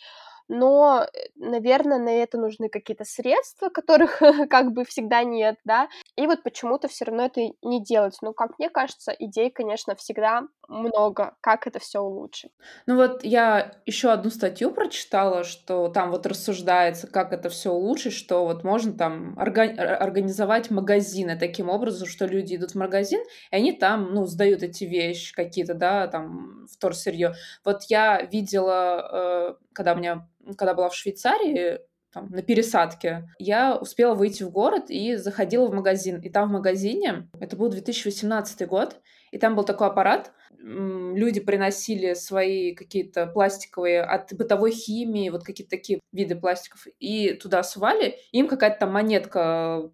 но, 0.48 1.06
э, 1.14 1.28
наверное, 1.36 2.00
на 2.00 2.10
это 2.10 2.38
нужны 2.38 2.70
какие-то 2.70 3.06
средства, 3.06 3.70
которых 3.70 4.20
как 4.50 4.72
бы 4.72 4.86
всегда 4.86 5.24
нет, 5.24 5.58
да, 5.66 5.88
и 6.16 6.28
вот 6.28 6.44
почему-то 6.44 6.88
все 6.88 7.06
равно 7.06 7.26
это 7.26 7.42
не 7.62 7.84
делать. 7.84 8.18
Ну, 8.22 8.34
как 8.34 8.58
мне 8.60 8.70
кажется, 8.70 9.12
идей, 9.18 9.50
конечно, 9.50 9.96
всегда 9.96 10.44
много, 10.68 11.36
как 11.42 11.68
это 11.68 11.80
все 11.80 12.00
улучшить. 12.00 12.52
Ну 12.88 12.96
вот 12.96 13.24
я 13.24 13.72
еще 13.86 14.12
одну 14.12 14.30
статью 14.30 14.72
прочитала, 14.72 15.44
что 15.44 15.90
там 15.90 16.12
вот 16.12 16.26
рассуждается, 16.26 17.08
как 17.08 17.34
это 17.34 17.50
все 17.50 17.72
улучшить, 17.72 18.14
что 18.14 18.46
вот 18.46 18.64
можно 18.64 18.94
там 18.94 19.36
органи- 19.38 19.78
организовать 19.78 20.72
магазины 20.72 21.38
таким 21.38 21.70
образом, 21.70 22.08
что 22.08 22.26
люди 22.26 22.56
идут 22.56 22.72
в 22.72 22.76
магазин, 22.76 23.22
и 23.52 23.56
они 23.56 23.72
там, 23.74 24.14
ну, 24.14 24.26
сдают 24.26 24.64
эти 24.64 24.84
вещи 24.86 25.34
какие-то, 25.34 25.74
да, 25.74 26.08
там, 26.08 26.66
вторсырье. 26.72 27.34
Вот 27.64 27.84
я 27.90 28.22
видела, 28.22 29.10
э, 29.12 29.56
когда 29.74 29.94
у 29.94 29.98
меня 29.98 30.28
когда 30.58 30.74
была 30.74 30.90
в 30.90 30.96
Швейцарии, 30.96 31.80
там, 32.14 32.30
на 32.30 32.42
пересадке, 32.42 33.28
я 33.40 33.76
успела 33.76 34.16
выйти 34.16 34.44
в 34.44 34.50
город 34.50 34.86
и 34.90 35.16
заходила 35.16 35.68
в 35.68 35.74
магазин. 35.74 36.22
И 36.22 36.30
там 36.30 36.48
в 36.48 36.54
магазине, 36.54 37.28
это 37.40 37.58
был 37.58 37.70
2018 37.70 38.66
год, 38.68 39.02
и 39.32 39.38
там 39.38 39.56
был 39.56 39.66
такой 39.66 39.88
аппарат, 39.88 40.32
люди 40.58 41.42
приносили 41.42 42.14
свои 42.14 42.74
какие-то 42.74 43.28
пластиковые 43.28 44.02
от 44.02 44.34
бытовой 44.34 44.72
химии, 44.72 45.30
вот 45.30 45.44
какие-то 45.44 45.72
такие 45.72 46.00
виды 46.14 46.36
пластиков, 46.36 46.88
и 47.00 47.34
туда 47.34 47.64
свали, 47.64 48.18
им 48.32 48.48
какая-то 48.48 48.80
там 48.80 48.94
монетка 48.94 49.92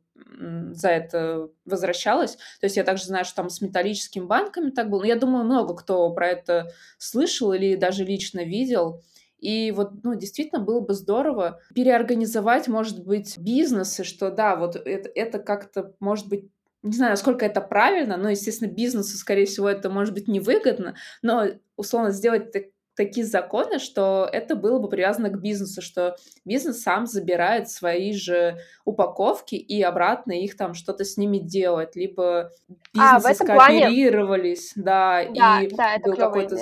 за 0.71 0.89
это 0.89 1.49
возвращалась. 1.65 2.35
То 2.59 2.65
есть 2.65 2.77
я 2.77 2.83
также 2.83 3.05
знаю, 3.05 3.25
что 3.25 3.37
там 3.37 3.49
с 3.49 3.61
металлическими 3.61 4.25
банками 4.25 4.69
так 4.69 4.89
было. 4.89 4.99
Но 4.99 5.07
я 5.07 5.15
думаю, 5.15 5.45
много 5.45 5.75
кто 5.75 6.09
про 6.13 6.27
это 6.27 6.71
слышал 6.99 7.53
или 7.53 7.75
даже 7.75 8.03
лично 8.03 8.43
видел. 8.43 9.01
И 9.41 9.71
вот, 9.71 9.91
ну, 10.03 10.15
действительно 10.15 10.61
было 10.61 10.79
бы 10.79 10.93
здорово 10.93 11.59
переорганизовать, 11.73 12.67
может 12.67 13.03
быть, 13.03 13.37
бизнесы, 13.37 14.03
что 14.03 14.31
да, 14.31 14.55
вот 14.55 14.75
это, 14.75 15.09
это 15.13 15.39
как-то, 15.39 15.93
может 15.99 16.29
быть, 16.29 16.45
не 16.83 16.93
знаю, 16.93 17.11
насколько 17.11 17.45
это 17.45 17.59
правильно, 17.59 18.17
но, 18.17 18.29
естественно, 18.29 18.69
бизнесу, 18.69 19.17
скорее 19.17 19.45
всего, 19.45 19.67
это 19.67 19.89
может 19.89 20.13
быть 20.13 20.27
невыгодно, 20.27 20.95
но, 21.21 21.47
условно, 21.75 22.11
сделать 22.11 22.51
так, 22.51 22.65
такие 22.95 23.25
законы, 23.25 23.79
что 23.79 24.29
это 24.31 24.55
было 24.55 24.79
бы 24.79 24.89
привязано 24.89 25.29
к 25.29 25.41
бизнесу, 25.41 25.81
что 25.81 26.15
бизнес 26.45 26.81
сам 26.81 27.07
забирает 27.07 27.69
свои 27.69 28.13
же 28.13 28.57
упаковки 28.85 29.55
и 29.55 29.81
обратно 29.81 30.33
их 30.33 30.57
там 30.57 30.73
что-то 30.73 31.03
с 31.03 31.17
ними 31.17 31.37
делать, 31.39 31.95
либо 31.95 32.51
а, 32.97 33.19
бизнесы 33.19 33.43
а, 33.43 33.45
скооперировались, 33.45 34.73
плане... 34.73 34.85
да, 34.85 35.23
да, 35.33 35.61
и 35.61 35.69
да, 35.69 35.97
был 36.03 36.15
какой-то 36.15 36.57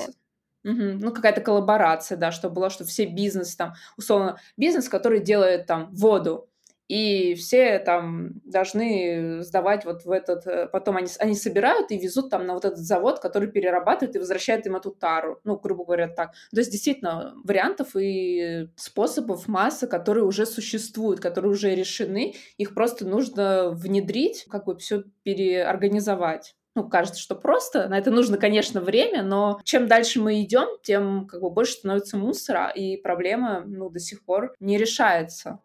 Угу. 0.63 0.99
Ну, 0.99 1.13
какая-то 1.13 1.41
коллаборация, 1.41 2.17
да, 2.17 2.31
чтобы 2.31 2.55
было, 2.55 2.69
что 2.69 2.83
все 2.83 3.05
бизнес 3.05 3.55
там, 3.55 3.73
условно, 3.97 4.39
бизнес, 4.57 4.89
который 4.89 5.21
делает 5.21 5.65
там 5.67 5.89
воду, 5.93 6.49
и 6.89 7.35
все 7.35 7.77
там 7.77 8.41
должны 8.43 9.43
сдавать 9.43 9.85
вот 9.85 10.05
в 10.05 10.11
этот... 10.11 10.47
Э, 10.47 10.67
потом 10.67 10.97
они, 10.97 11.07
они 11.19 11.35
собирают 11.35 11.91
и 11.91 11.99
везут 11.99 12.31
там 12.31 12.47
на 12.47 12.55
вот 12.55 12.65
этот 12.65 12.79
завод, 12.79 13.19
который 13.19 13.47
перерабатывает 13.47 14.15
и 14.15 14.19
возвращает 14.19 14.65
им 14.65 14.75
эту 14.75 14.89
тару. 14.89 15.39
Ну, 15.43 15.55
грубо 15.57 15.85
говоря, 15.85 16.07
так. 16.07 16.31
То 16.51 16.59
есть, 16.59 16.71
действительно, 16.71 17.35
вариантов 17.43 17.89
и 17.95 18.69
способов 18.75 19.47
масса, 19.47 19.85
которые 19.85 20.23
уже 20.23 20.47
существуют, 20.47 21.19
которые 21.19 21.51
уже 21.51 21.75
решены. 21.75 22.33
Их 22.57 22.73
просто 22.73 23.07
нужно 23.07 23.69
внедрить, 23.69 24.47
как 24.49 24.65
бы 24.65 24.75
все 24.75 25.03
переорганизовать 25.21 26.55
ну, 26.75 26.87
кажется, 26.87 27.19
что 27.19 27.35
просто. 27.35 27.87
На 27.87 27.97
это 27.97 28.11
нужно, 28.11 28.37
конечно, 28.37 28.81
время, 28.81 29.23
но 29.23 29.59
чем 29.63 29.87
дальше 29.87 30.21
мы 30.21 30.41
идем, 30.41 30.67
тем 30.83 31.27
как 31.27 31.41
бы 31.41 31.49
больше 31.49 31.73
становится 31.73 32.17
мусора, 32.17 32.69
и 32.69 32.97
проблема, 32.97 33.63
ну, 33.65 33.89
до 33.89 33.99
сих 33.99 34.23
пор 34.23 34.53
не 34.59 34.77
решается. 34.77 35.59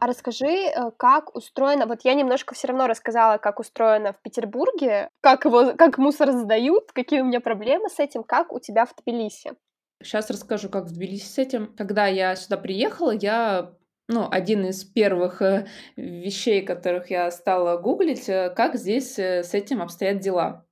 А 0.00 0.06
расскажи, 0.06 0.46
э, 0.46 0.90
как 0.96 1.34
устроено, 1.34 1.86
вот 1.86 2.00
я 2.04 2.14
немножко 2.14 2.54
все 2.54 2.68
равно 2.68 2.86
рассказала, 2.86 3.38
как 3.38 3.58
устроено 3.58 4.12
в 4.12 4.20
Петербурге, 4.22 5.10
как 5.20 5.44
его, 5.44 5.72
как 5.76 5.98
мусор 5.98 6.30
сдают, 6.32 6.92
какие 6.92 7.20
у 7.20 7.24
меня 7.24 7.40
проблемы 7.40 7.88
с 7.88 7.98
этим, 7.98 8.22
как 8.22 8.52
у 8.52 8.60
тебя 8.60 8.86
в 8.86 8.94
Тбилиси. 8.94 9.52
Сейчас 10.00 10.30
расскажу, 10.30 10.68
как 10.68 10.84
в 10.84 10.92
Тбилиси 10.92 11.26
с 11.26 11.38
этим. 11.38 11.74
Когда 11.76 12.06
я 12.06 12.36
сюда 12.36 12.56
приехала, 12.56 13.10
я 13.10 13.72
ну, 14.08 14.26
один 14.30 14.64
из 14.64 14.84
первых 14.84 15.42
э, 15.42 15.66
вещей, 15.96 16.62
которых 16.62 17.10
я 17.10 17.30
стала 17.30 17.76
гуглить, 17.76 18.28
э, 18.28 18.50
как 18.56 18.76
здесь 18.76 19.18
э, 19.18 19.42
с 19.44 19.52
этим 19.52 19.82
обстоят 19.82 20.20
дела. 20.20 20.64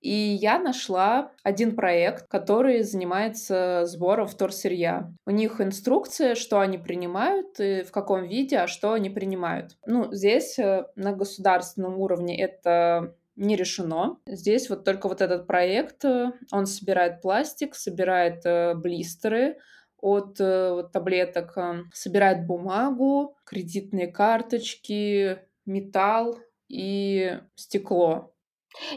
И 0.00 0.10
я 0.10 0.58
нашла 0.58 1.30
один 1.44 1.76
проект, 1.76 2.26
который 2.26 2.82
занимается 2.82 3.84
сбором 3.86 4.26
вторсырья. 4.26 5.12
У 5.26 5.30
них 5.30 5.60
инструкция, 5.60 6.34
что 6.34 6.58
они 6.58 6.76
принимают, 6.76 7.60
и 7.60 7.84
в 7.84 7.92
каком 7.92 8.24
виде, 8.24 8.58
а 8.58 8.66
что 8.66 8.94
они 8.94 9.10
принимают. 9.10 9.76
Ну, 9.86 10.12
здесь 10.12 10.58
на 10.58 11.12
государственном 11.12 12.00
уровне 12.00 12.36
это 12.36 13.14
не 13.36 13.54
решено. 13.54 14.18
Здесь 14.26 14.68
вот 14.70 14.84
только 14.84 15.08
вот 15.08 15.20
этот 15.20 15.46
проект, 15.46 16.04
он 16.04 16.66
собирает 16.66 17.22
пластик, 17.22 17.76
собирает 17.76 18.42
блистеры, 18.80 19.58
от 20.02 20.40
э, 20.40 20.72
вот, 20.72 20.92
таблеток, 20.92 21.56
э, 21.56 21.84
собирает 21.94 22.46
бумагу, 22.46 23.36
кредитные 23.44 24.08
карточки, 24.08 25.38
металл 25.64 26.38
и 26.68 27.38
стекло. 27.54 28.32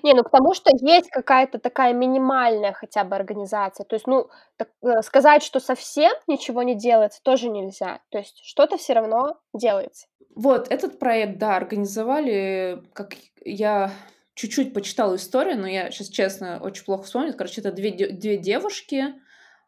Не, 0.03 0.13
ну 0.13 0.23
к 0.23 0.31
тому, 0.31 0.53
что 0.53 0.71
есть 0.73 1.09
какая-то 1.09 1.59
такая 1.59 1.93
минимальная 1.93 2.73
хотя 2.73 3.03
бы 3.03 3.15
организация. 3.15 3.85
То 3.85 3.95
есть, 3.95 4.07
ну, 4.07 4.29
так, 4.57 4.69
э, 4.81 5.01
сказать, 5.03 5.43
что 5.43 5.59
совсем 5.59 6.11
ничего 6.27 6.63
не 6.63 6.75
делается, 6.75 7.21
тоже 7.23 7.49
нельзя. 7.49 7.99
То 8.09 8.17
есть 8.17 8.41
что-то 8.43 8.77
все 8.77 8.93
равно 8.93 9.37
делается. 9.53 10.07
Вот, 10.35 10.71
этот 10.71 10.99
проект, 10.99 11.37
да, 11.37 11.55
организовали, 11.55 12.83
как 12.93 13.15
я 13.43 13.91
чуть-чуть 14.33 14.73
почитала 14.73 15.15
историю, 15.15 15.59
но 15.59 15.67
я 15.67 15.91
сейчас, 15.91 16.09
честно, 16.09 16.59
очень 16.61 16.83
плохо 16.83 17.03
вспомню. 17.03 17.33
Короче, 17.33 17.61
это 17.61 17.71
две, 17.71 17.91
две 17.91 18.37
девушки, 18.37 19.13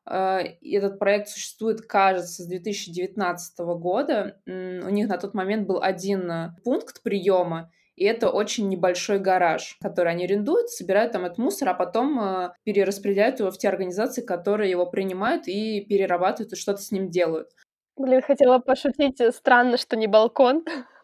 этот 0.09 0.99
проект 0.99 1.27
существует, 1.27 1.81
кажется, 1.81 2.43
с 2.43 2.47
2019 2.47 3.59
года. 3.59 4.39
У 4.45 4.89
них 4.89 5.07
на 5.07 5.17
тот 5.17 5.33
момент 5.33 5.67
был 5.67 5.81
один 5.81 6.29
э, 6.31 6.55
пункт 6.63 7.03
приема, 7.03 7.71
и 7.95 8.05
это 8.05 8.29
очень 8.29 8.69
небольшой 8.69 9.19
гараж, 9.19 9.77
который 9.81 10.11
они 10.11 10.25
арендуют, 10.25 10.69
собирают 10.69 11.13
там 11.13 11.25
этот 11.25 11.39
мусор, 11.39 11.69
а 11.69 11.73
потом 11.73 12.19
э, 12.19 12.51
перераспределяют 12.63 13.39
его 13.39 13.49
в 13.49 13.57
те 13.57 13.67
организации, 13.69 14.21
которые 14.21 14.69
его 14.69 14.85
принимают 14.85 15.47
и 15.47 15.81
перерабатывают 15.81 16.53
и 16.53 16.55
что-то 16.55 16.81
с 16.81 16.91
ним 16.91 17.09
делают. 17.09 17.49
Блин, 17.97 18.21
хотела 18.21 18.59
пошутить, 18.59 19.19
э, 19.19 19.31
странно, 19.31 19.77
что 19.77 19.95
не 19.97 20.05
балкон. 20.05 20.63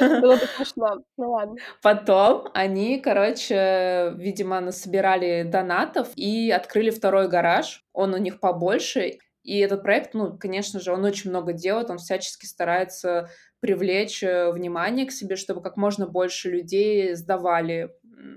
Было 0.00 0.36
бы 0.36 0.46
смешно. 0.56 1.02
Ну 1.16 1.30
ладно. 1.32 1.56
Потом 1.82 2.48
они, 2.54 3.00
короче, 3.00 4.12
видимо, 4.16 4.60
насобирали 4.60 5.42
донатов 5.42 6.10
и 6.14 6.52
открыли 6.52 6.90
второй 6.90 7.28
гараж. 7.28 7.82
Он 7.92 8.14
у 8.14 8.18
них 8.18 8.38
побольше. 8.38 9.18
И 9.42 9.58
этот 9.58 9.82
проект, 9.82 10.14
ну, 10.14 10.38
конечно 10.38 10.78
же, 10.80 10.92
он 10.92 11.04
очень 11.04 11.30
много 11.30 11.52
делает, 11.52 11.90
он 11.90 11.98
всячески 11.98 12.46
старается 12.46 13.28
привлечь 13.60 14.22
э, 14.22 14.52
внимание 14.52 15.06
к 15.06 15.12
себе, 15.12 15.34
чтобы 15.36 15.60
как 15.60 15.76
можно 15.76 16.06
больше 16.06 16.50
людей 16.50 17.14
сдавали 17.14 17.90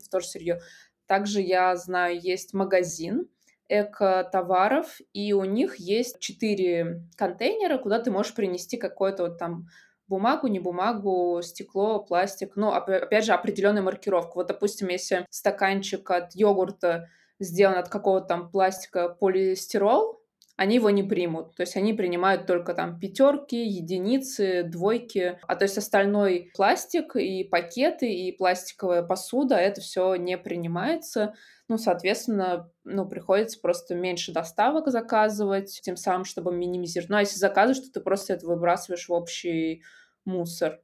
вторсырье. 0.04 0.60
Также 1.06 1.40
я 1.42 1.76
знаю, 1.76 2.20
есть 2.20 2.54
магазин, 2.54 3.30
эко-товаров, 3.70 5.00
и 5.14 5.34
у 5.34 5.44
них 5.44 5.76
есть 5.78 6.20
четыре 6.20 7.04
контейнера, 7.16 7.78
куда 7.78 8.00
ты 8.00 8.12
можешь 8.12 8.34
принести 8.34 8.78
какой-то 8.78 9.24
вот 9.24 9.38
там 9.38 9.68
бумагу, 10.08 10.48
не 10.48 10.60
бумагу, 10.60 11.42
стекло, 11.44 12.00
пластик, 12.00 12.56
ну, 12.56 12.72
опять 12.72 13.26
же, 13.26 13.34
определенную 13.34 13.84
маркировку. 13.84 14.40
Вот, 14.40 14.48
допустим, 14.48 14.88
если 14.88 15.26
стаканчик 15.30 16.10
от 16.10 16.34
йогурта 16.34 17.10
сделан 17.40 17.78
от 17.78 17.90
какого-то 17.90 18.28
там 18.28 18.50
пластика 18.50 19.10
полистирол, 19.10 20.17
они 20.58 20.76
его 20.76 20.90
не 20.90 21.04
примут. 21.04 21.56
То 21.56 21.62
есть 21.62 21.78
они 21.78 21.94
принимают 21.94 22.46
только 22.46 22.74
там 22.74 23.00
пятерки, 23.00 23.66
единицы, 23.66 24.64
двойки. 24.64 25.40
А 25.48 25.56
то 25.56 25.64
есть 25.64 25.78
остальной 25.78 26.52
пластик 26.56 27.16
и 27.16 27.46
пакеты, 27.46 28.12
и 28.12 28.32
пластиковая 28.32 29.04
посуда, 29.04 29.56
это 29.56 29.80
все 29.80 30.16
не 30.16 30.38
принимается 30.38 31.34
ну, 31.70 31.78
соответственно, 31.78 32.72
ну, 32.86 33.06
приходится 33.08 33.60
просто 33.60 33.94
меньше 33.94 34.32
доставок 34.32 34.88
заказывать, 34.88 35.82
тем 35.84 35.98
самым, 35.98 36.24
чтобы 36.24 36.54
минимизировать. 36.54 37.10
Ну, 37.10 37.18
а 37.18 37.22
если 37.22 37.38
заказываешь, 37.38 37.86
то 37.86 37.92
ты 37.92 38.00
просто 38.00 38.34
это 38.34 38.48
выбрасываешь 38.48 39.10
в 39.10 39.14
общий 39.14 39.84
мусор. 40.24 40.80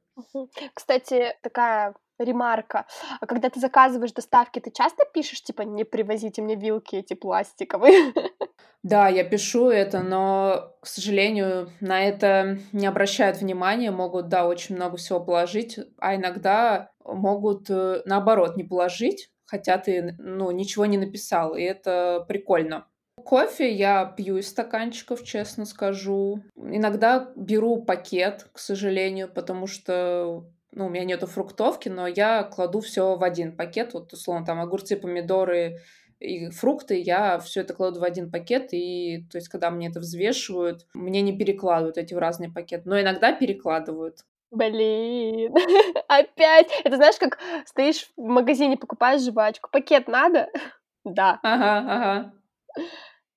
Кстати, 0.74 1.36
такая 1.42 1.94
ремарка. 2.18 2.86
А 3.20 3.26
когда 3.26 3.48
ты 3.48 3.60
заказываешь 3.60 4.12
доставки, 4.12 4.60
ты 4.60 4.70
часто 4.70 5.04
пишешь, 5.12 5.42
типа, 5.42 5.62
не 5.62 5.84
привозите 5.84 6.42
мне 6.42 6.54
вилки 6.54 6.96
эти 6.96 7.14
пластиковые? 7.14 8.12
Да, 8.84 9.08
я 9.08 9.24
пишу 9.24 9.70
это, 9.70 10.02
но, 10.02 10.76
к 10.82 10.86
сожалению, 10.86 11.70
на 11.80 12.04
это 12.04 12.58
не 12.72 12.86
обращают 12.86 13.38
внимания, 13.38 13.90
могут, 13.90 14.28
да, 14.28 14.46
очень 14.46 14.76
много 14.76 14.98
всего 14.98 15.20
положить, 15.20 15.78
а 15.96 16.14
иногда 16.14 16.90
могут, 17.02 17.70
э, 17.70 18.02
наоборот, 18.04 18.58
не 18.58 18.64
положить, 18.64 19.30
хотя 19.46 19.78
ты, 19.78 20.14
ну, 20.18 20.50
ничего 20.50 20.84
не 20.84 20.98
написал, 20.98 21.54
и 21.56 21.62
это 21.62 22.26
прикольно. 22.28 22.86
Кофе 23.16 23.72
я 23.72 24.04
пью 24.04 24.36
из 24.36 24.48
стаканчиков, 24.48 25.24
честно 25.24 25.64
скажу. 25.64 26.42
Иногда 26.54 27.32
беру 27.36 27.82
пакет, 27.82 28.48
к 28.52 28.58
сожалению, 28.58 29.32
потому 29.32 29.66
что 29.66 30.44
ну, 30.72 30.86
у 30.86 30.88
меня 30.90 31.04
нету 31.04 31.26
фруктовки, 31.26 31.88
но 31.88 32.06
я 32.06 32.42
кладу 32.42 32.80
все 32.80 33.16
в 33.16 33.22
один 33.22 33.56
пакет. 33.56 33.94
Вот, 33.94 34.12
условно, 34.12 34.44
там 34.44 34.60
огурцы, 34.60 34.96
помидоры 34.96 35.80
и 36.20 36.50
фрукты, 36.50 37.00
я 37.00 37.38
все 37.38 37.60
это 37.60 37.74
кладу 37.74 38.00
в 38.00 38.04
один 38.04 38.30
пакет, 38.30 38.68
и 38.72 39.24
то 39.30 39.38
есть, 39.38 39.48
когда 39.48 39.70
мне 39.70 39.88
это 39.88 40.00
взвешивают, 40.00 40.86
мне 40.94 41.22
не 41.22 41.36
перекладывают 41.36 41.98
эти 41.98 42.14
в 42.14 42.18
разные 42.18 42.50
пакеты, 42.50 42.88
но 42.88 43.00
иногда 43.00 43.32
перекладывают. 43.32 44.24
Блин, 44.50 45.52
опять. 46.08 46.70
Это 46.84 46.96
знаешь, 46.96 47.16
как 47.18 47.38
стоишь 47.66 48.10
в 48.16 48.22
магазине, 48.22 48.76
покупаешь 48.76 49.22
жвачку. 49.22 49.68
Пакет 49.70 50.08
надо? 50.08 50.48
Да. 51.06 51.38
Ага, 51.42 51.84
ага. 51.86 52.32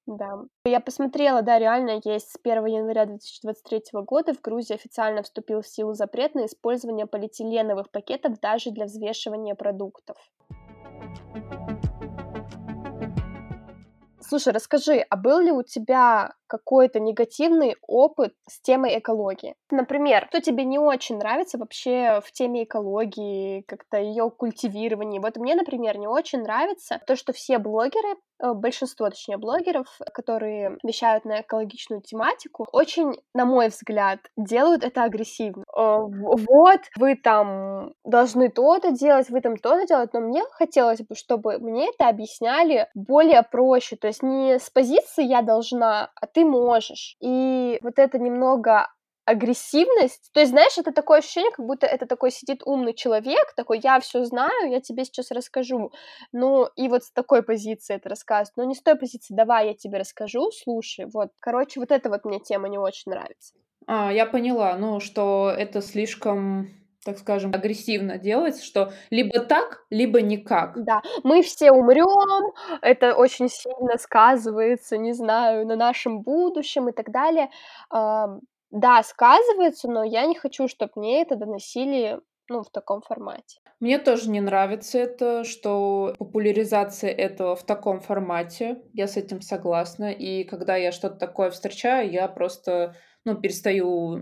Да. 0.06 0.44
Я 0.64 0.80
посмотрела, 0.80 1.42
да, 1.42 1.60
реально 1.60 2.00
есть 2.06 2.30
с 2.32 2.40
1 2.42 2.66
января 2.66 3.06
2023 3.06 3.82
года 4.04 4.34
в 4.34 4.40
Грузии 4.40 4.74
официально 4.74 5.22
вступил 5.22 5.62
в 5.62 5.68
силу 5.68 5.94
запрет 5.94 6.34
на 6.34 6.46
использование 6.46 7.08
полиэтиленовых 7.08 7.92
пакетов 7.92 8.40
даже 8.40 8.72
для 8.72 8.86
взвешивания 8.86 9.54
продуктов. 9.54 10.16
Слушай, 14.30 14.52
расскажи, 14.52 15.06
а 15.10 15.16
был 15.16 15.40
ли 15.40 15.52
у 15.52 15.64
тебя 15.64 16.34
какой-то 16.48 17.00
негативный 17.00 17.78
опыт 17.82 18.34
с 18.50 18.60
темой 18.60 19.00
экологии? 19.00 19.56
Например, 19.72 20.28
что 20.30 20.42
тебе 20.42 20.66
не 20.66 20.78
очень 20.78 21.18
нравится 21.18 21.58
вообще 21.58 22.20
в 22.22 22.32
теме 22.34 22.66
экологии, 22.66 23.62
как-то 23.62 23.98
ее 23.98 24.30
культивирования? 24.30 25.22
Вот 25.22 25.38
мне, 25.38 25.56
например, 25.56 25.98
не 25.98 26.08
очень 26.08 26.42
нравится 26.42 27.00
то, 27.08 27.16
что 27.16 27.32
все 27.32 27.58
блогеры, 27.58 28.18
большинство, 28.40 29.10
точнее, 29.10 29.38
блогеров, 29.38 29.88
которые 30.14 30.78
вещают 30.84 31.26
на 31.26 31.42
экологичную 31.42 32.02
тематику, 32.02 32.68
очень, 32.72 33.14
на 33.34 33.46
мой 33.46 33.70
взгляд, 33.70 34.20
делают 34.36 34.84
это 34.84 35.04
агрессивно. 35.04 35.64
Э, 35.76 36.00
вот, 36.08 36.82
вы 36.96 37.16
там 37.16 37.94
должны 38.04 38.50
то-то 38.50 38.92
делать, 38.92 39.30
вы 39.30 39.42
там 39.42 39.58
то-то 39.58 39.86
делать, 39.86 40.14
но 40.14 40.22
мне 40.22 40.44
хотелось 40.52 41.02
бы, 41.02 41.16
чтобы 41.16 41.58
мне 41.60 41.90
это 41.90 42.10
объясняли 42.10 42.88
более 42.96 43.44
проще, 43.44 43.96
то 43.96 44.08
есть 44.08 44.24
не 44.24 44.60
с 44.60 44.70
позиции 44.70 45.24
«я 45.24 45.42
должна», 45.42 46.12
а 46.16 46.28
ты 46.28 46.46
можешь. 46.46 47.16
И 47.22 47.80
вот 47.82 48.00
это 48.00 48.20
немного 48.20 48.88
агрессивность. 49.28 50.32
То 50.32 50.40
есть, 50.40 50.52
знаешь, 50.52 50.78
это 50.78 50.94
такое 50.94 51.20
ощущение, 51.20 51.52
как 51.52 51.66
будто 51.66 51.86
это 51.86 52.06
такой 52.06 52.32
сидит 52.32 52.62
умный 52.66 52.94
человек, 52.94 53.54
такой, 53.56 53.82
я 53.84 54.00
все 54.00 54.24
знаю, 54.24 54.72
я 54.72 54.80
тебе 54.80 55.04
сейчас 55.04 55.32
расскажу. 55.32 55.92
Ну, 56.32 56.70
и 56.78 56.88
вот 56.88 57.04
с 57.04 57.12
такой 57.12 57.44
позиции 57.44 57.96
это 57.96 58.08
рассказывает. 58.08 58.56
Но 58.56 58.64
не 58.64 58.74
с 58.74 58.82
той 58.82 58.96
позиции, 58.96 59.34
давай, 59.36 59.68
я 59.68 59.74
тебе 59.74 59.98
расскажу, 60.00 60.50
слушай. 60.52 61.08
Вот, 61.14 61.32
короче, 61.42 61.82
вот 61.82 61.92
эта 61.92 62.10
вот 62.10 62.24
мне 62.24 62.40
тема 62.40 62.70
не 62.70 62.78
очень 62.78 63.12
нравится. 63.12 63.54
А, 63.86 64.14
я 64.14 64.26
поняла, 64.26 64.78
ну, 64.78 65.02
что 65.02 65.54
это 65.56 65.82
слишком 65.82 66.70
так 67.06 67.20
скажем, 67.20 67.52
агрессивно 67.54 68.18
делать, 68.18 68.62
что 68.62 68.92
либо 69.12 69.40
так, 69.40 69.86
либо 69.90 70.22
никак. 70.22 70.74
Да, 70.76 71.02
мы 71.24 71.42
все 71.42 71.72
умрем, 71.72 72.52
это 72.82 73.14
очень 73.16 73.48
сильно 73.48 73.98
сказывается, 73.98 74.98
не 74.98 75.14
знаю, 75.14 75.66
на 75.66 75.78
нашем 75.78 76.22
будущем 76.22 76.90
и 76.90 76.92
так 76.92 77.10
далее. 77.12 77.50
Да, 78.72 79.02
сказывается, 79.04 79.90
но 79.90 80.04
я 80.04 80.26
не 80.26 80.36
хочу, 80.36 80.68
чтобы 80.68 80.92
мне 80.96 81.22
это 81.22 81.36
доносили 81.36 82.20
ну, 82.50 82.64
в 82.64 82.70
таком 82.70 83.02
формате. 83.02 83.60
Мне 83.80 84.00
тоже 84.00 84.30
не 84.30 84.42
нравится 84.42 84.98
это, 84.98 85.44
что 85.44 86.16
популяризация 86.18 87.12
этого 87.12 87.56
в 87.56 87.64
таком 87.64 88.00
формате. 88.00 88.82
Я 88.94 89.08
с 89.08 89.18
этим 89.18 89.42
согласна. 89.42 90.12
И 90.12 90.44
когда 90.44 90.76
я 90.76 90.92
что-то 90.92 91.16
такое 91.16 91.52
встречаю, 91.52 92.12
я 92.12 92.28
просто 92.28 92.96
ну, 93.26 93.36
перестаю 93.36 94.20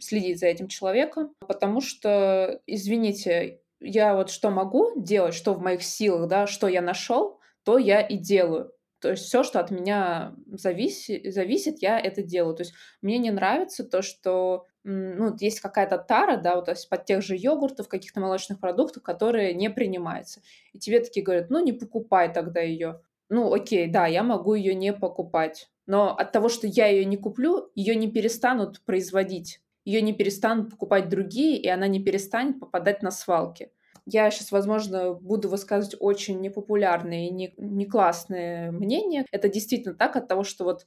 следить 0.00 0.40
за 0.40 0.46
этим 0.46 0.68
человеком, 0.68 1.32
потому 1.46 1.80
что, 1.80 2.60
извините, 2.66 3.60
я 3.80 4.14
вот 4.14 4.30
что 4.30 4.50
могу 4.50 4.92
делать, 4.96 5.34
что 5.34 5.54
в 5.54 5.60
моих 5.60 5.82
силах, 5.82 6.28
да, 6.28 6.46
что 6.46 6.66
я 6.68 6.82
нашел, 6.82 7.40
то 7.64 7.78
я 7.78 8.00
и 8.00 8.16
делаю. 8.16 8.72
То 9.02 9.10
есть 9.10 9.24
все, 9.24 9.42
что 9.42 9.58
от 9.58 9.72
меня 9.72 10.34
зависит, 10.46 11.34
зависит, 11.34 11.82
я 11.82 11.98
это 11.98 12.22
делаю. 12.22 12.54
То 12.54 12.62
есть 12.62 12.72
мне 13.02 13.18
не 13.18 13.32
нравится 13.32 13.82
то, 13.82 14.00
что 14.00 14.66
ну, 14.84 15.36
есть 15.40 15.60
какая-то 15.60 15.98
тара, 15.98 16.36
да, 16.36 16.54
вот 16.54 16.68
под 16.88 17.04
тех 17.04 17.20
же 17.20 17.36
йогуртов, 17.36 17.88
каких-то 17.88 18.20
молочных 18.20 18.60
продуктов, 18.60 19.02
которые 19.02 19.54
не 19.54 19.70
принимаются. 19.70 20.40
И 20.72 20.78
тебе 20.78 21.00
такие 21.00 21.24
говорят, 21.24 21.50
ну, 21.50 21.62
не 21.62 21.72
покупай 21.72 22.32
тогда 22.32 22.60
ее. 22.60 23.00
Ну, 23.28 23.52
окей, 23.52 23.88
да, 23.88 24.06
я 24.06 24.22
могу 24.22 24.54
ее 24.54 24.74
не 24.74 24.92
покупать. 24.92 25.68
Но 25.86 26.14
от 26.16 26.30
того, 26.30 26.48
что 26.48 26.68
я 26.68 26.86
ее 26.86 27.04
не 27.04 27.16
куплю, 27.16 27.70
ее 27.74 27.96
не 27.96 28.08
перестанут 28.08 28.82
производить. 28.84 29.60
Ее 29.84 30.00
не 30.00 30.12
перестанут 30.12 30.70
покупать 30.70 31.08
другие, 31.08 31.60
и 31.60 31.68
она 31.68 31.88
не 31.88 31.98
перестанет 31.98 32.60
попадать 32.60 33.02
на 33.02 33.10
свалки. 33.10 33.72
Я 34.06 34.30
сейчас, 34.30 34.50
возможно, 34.50 35.14
буду 35.14 35.48
высказывать 35.48 35.96
очень 36.00 36.40
непопулярные 36.40 37.28
и 37.28 37.32
не, 37.32 37.54
не 37.56 37.86
классные 37.86 38.70
мнения. 38.72 39.24
Это 39.30 39.48
действительно 39.48 39.94
так 39.94 40.16
от 40.16 40.26
того, 40.26 40.42
что 40.42 40.64
вот 40.64 40.86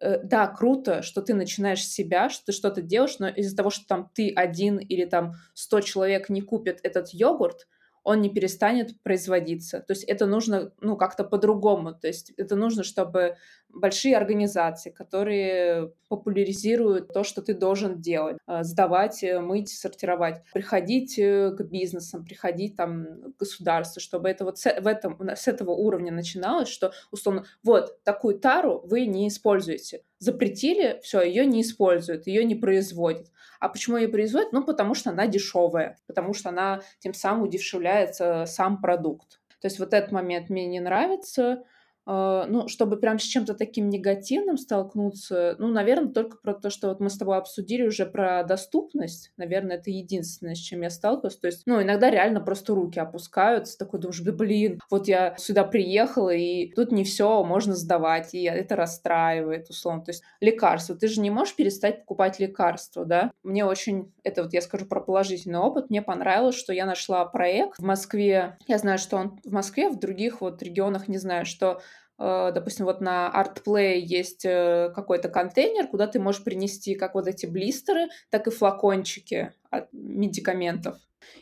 э, 0.00 0.20
да, 0.24 0.48
круто, 0.48 1.02
что 1.02 1.22
ты 1.22 1.34
начинаешь 1.34 1.84
с 1.84 1.92
себя, 1.92 2.28
что 2.28 2.46
ты 2.46 2.52
что-то 2.52 2.82
делаешь, 2.82 3.18
но 3.20 3.28
из-за 3.28 3.56
того, 3.56 3.70
что 3.70 3.86
там 3.86 4.10
ты 4.12 4.32
один 4.34 4.78
или 4.78 5.04
там 5.04 5.34
сто 5.54 5.80
человек 5.80 6.28
не 6.28 6.40
купят 6.40 6.80
этот 6.82 7.10
йогурт, 7.10 7.68
он 8.04 8.20
не 8.20 8.30
перестанет 8.30 9.00
производиться. 9.02 9.80
То 9.80 9.92
есть 9.92 10.04
это 10.04 10.26
нужно, 10.26 10.72
ну, 10.80 10.96
как-то 10.96 11.24
по-другому. 11.24 11.94
То 11.94 12.06
есть 12.06 12.32
это 12.36 12.56
нужно, 12.56 12.84
чтобы 12.84 13.36
большие 13.68 14.16
организации, 14.16 14.90
которые 14.90 15.92
популяризируют 16.08 17.12
то, 17.12 17.22
что 17.22 17.42
ты 17.42 17.54
должен 17.54 18.00
делать, 18.00 18.38
а, 18.46 18.64
сдавать, 18.64 19.22
э, 19.22 19.40
мыть, 19.40 19.68
сортировать, 19.68 20.42
приходить 20.52 21.18
э, 21.18 21.50
к 21.50 21.62
бизнесам, 21.62 22.24
приходить 22.24 22.76
там 22.76 23.32
к 23.36 23.40
государству, 23.40 24.00
чтобы 24.00 24.28
это 24.28 24.44
вот 24.44 24.58
с, 24.58 24.64
в 24.80 24.86
этом, 24.86 25.18
с 25.28 25.48
этого 25.48 25.72
уровня 25.72 26.12
начиналось, 26.12 26.68
что, 26.68 26.92
условно, 27.10 27.44
вот 27.62 28.02
такую 28.04 28.38
тару 28.38 28.80
вы 28.86 29.06
не 29.06 29.28
используете. 29.28 30.02
Запретили, 30.18 31.00
все, 31.02 31.22
ее 31.22 31.46
не 31.46 31.62
используют, 31.62 32.26
ее 32.26 32.44
не 32.44 32.54
производят. 32.54 33.28
А 33.60 33.68
почему 33.68 33.96
ее 33.96 34.08
производят? 34.08 34.52
Ну, 34.52 34.64
потому 34.64 34.94
что 34.94 35.10
она 35.10 35.26
дешевая, 35.26 35.96
потому 36.06 36.34
что 36.34 36.48
она 36.48 36.80
тем 36.98 37.14
самым 37.14 37.42
удешевляется 37.42 38.44
сам 38.46 38.80
продукт. 38.80 39.40
То 39.60 39.66
есть 39.66 39.78
вот 39.78 39.92
этот 39.92 40.12
момент 40.12 40.50
мне 40.50 40.66
не 40.66 40.80
нравится. 40.80 41.64
А, 42.10 42.46
ну, 42.46 42.68
чтобы 42.68 42.96
прям 42.96 43.18
с 43.18 43.22
чем-то 43.22 43.52
таким 43.52 43.90
негативным 43.90 44.56
столкнуться, 44.56 45.56
ну, 45.58 45.68
наверное, 45.68 46.10
только 46.10 46.38
про 46.38 46.54
то, 46.54 46.70
что 46.70 46.88
вот 46.88 47.00
мы 47.00 47.10
с 47.10 47.18
тобой 47.18 47.36
обсудили 47.36 47.86
уже 47.86 48.06
про 48.06 48.42
доступность, 48.44 49.30
наверное, 49.36 49.76
это 49.76 49.90
единственное, 49.90 50.54
с 50.54 50.58
чем 50.58 50.80
я 50.80 50.88
сталкиваюсь. 50.88 51.36
То 51.36 51.48
есть, 51.48 51.64
ну, 51.66 51.82
иногда 51.82 52.10
реально 52.10 52.40
просто 52.40 52.74
руки 52.74 52.98
опускаются, 52.98 53.76
такой 53.76 54.00
думаешь, 54.00 54.20
да 54.20 54.32
блин, 54.32 54.80
вот 54.90 55.06
я 55.06 55.34
сюда 55.36 55.64
приехала, 55.64 56.30
и 56.30 56.72
тут 56.72 56.92
не 56.92 57.04
все 57.04 57.44
можно 57.44 57.74
сдавать, 57.74 58.32
и 58.32 58.44
это 58.44 58.74
расстраивает, 58.74 59.68
условно. 59.68 60.02
То 60.02 60.12
есть 60.12 60.22
лекарства, 60.40 60.96
ты 60.96 61.08
же 61.08 61.20
не 61.20 61.30
можешь 61.30 61.56
перестать 61.56 62.00
покупать 62.00 62.40
лекарства, 62.40 63.04
да? 63.04 63.30
Мне 63.42 63.66
очень, 63.66 64.14
это 64.24 64.44
вот 64.44 64.54
я 64.54 64.62
скажу 64.62 64.86
про 64.86 65.02
положительный 65.02 65.58
опыт, 65.58 65.90
мне 65.90 66.00
понравилось, 66.00 66.56
что 66.56 66.72
я 66.72 66.86
нашла 66.86 67.26
проект 67.26 67.76
в 67.76 67.82
Москве, 67.82 68.56
я 68.66 68.78
знаю, 68.78 68.96
что 68.96 69.18
он 69.18 69.38
в 69.44 69.52
Москве, 69.52 69.90
в 69.90 69.98
других 69.98 70.40
вот 70.40 70.62
регионах 70.62 71.06
не 71.08 71.18
знаю, 71.18 71.44
что 71.44 71.82
допустим, 72.18 72.84
вот 72.84 73.00
на 73.00 73.32
ArtPlay 73.34 73.98
есть 73.98 74.44
э, 74.44 74.90
какой-то 74.94 75.28
контейнер, 75.28 75.86
куда 75.86 76.06
ты 76.06 76.18
можешь 76.18 76.42
принести 76.42 76.94
как 76.94 77.14
вот 77.14 77.28
эти 77.28 77.46
блистеры, 77.46 78.08
так 78.30 78.46
и 78.46 78.50
флакончики 78.50 79.52
от 79.70 79.88
медикаментов. 79.92 80.96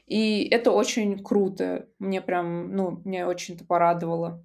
И 0.07 0.49
это 0.51 0.73
очень 0.73 1.23
круто. 1.23 1.87
Мне 1.99 2.21
прям, 2.21 2.75
ну, 2.75 3.01
мне 3.05 3.27
очень 3.27 3.55
это 3.55 3.65
порадовало. 3.65 4.45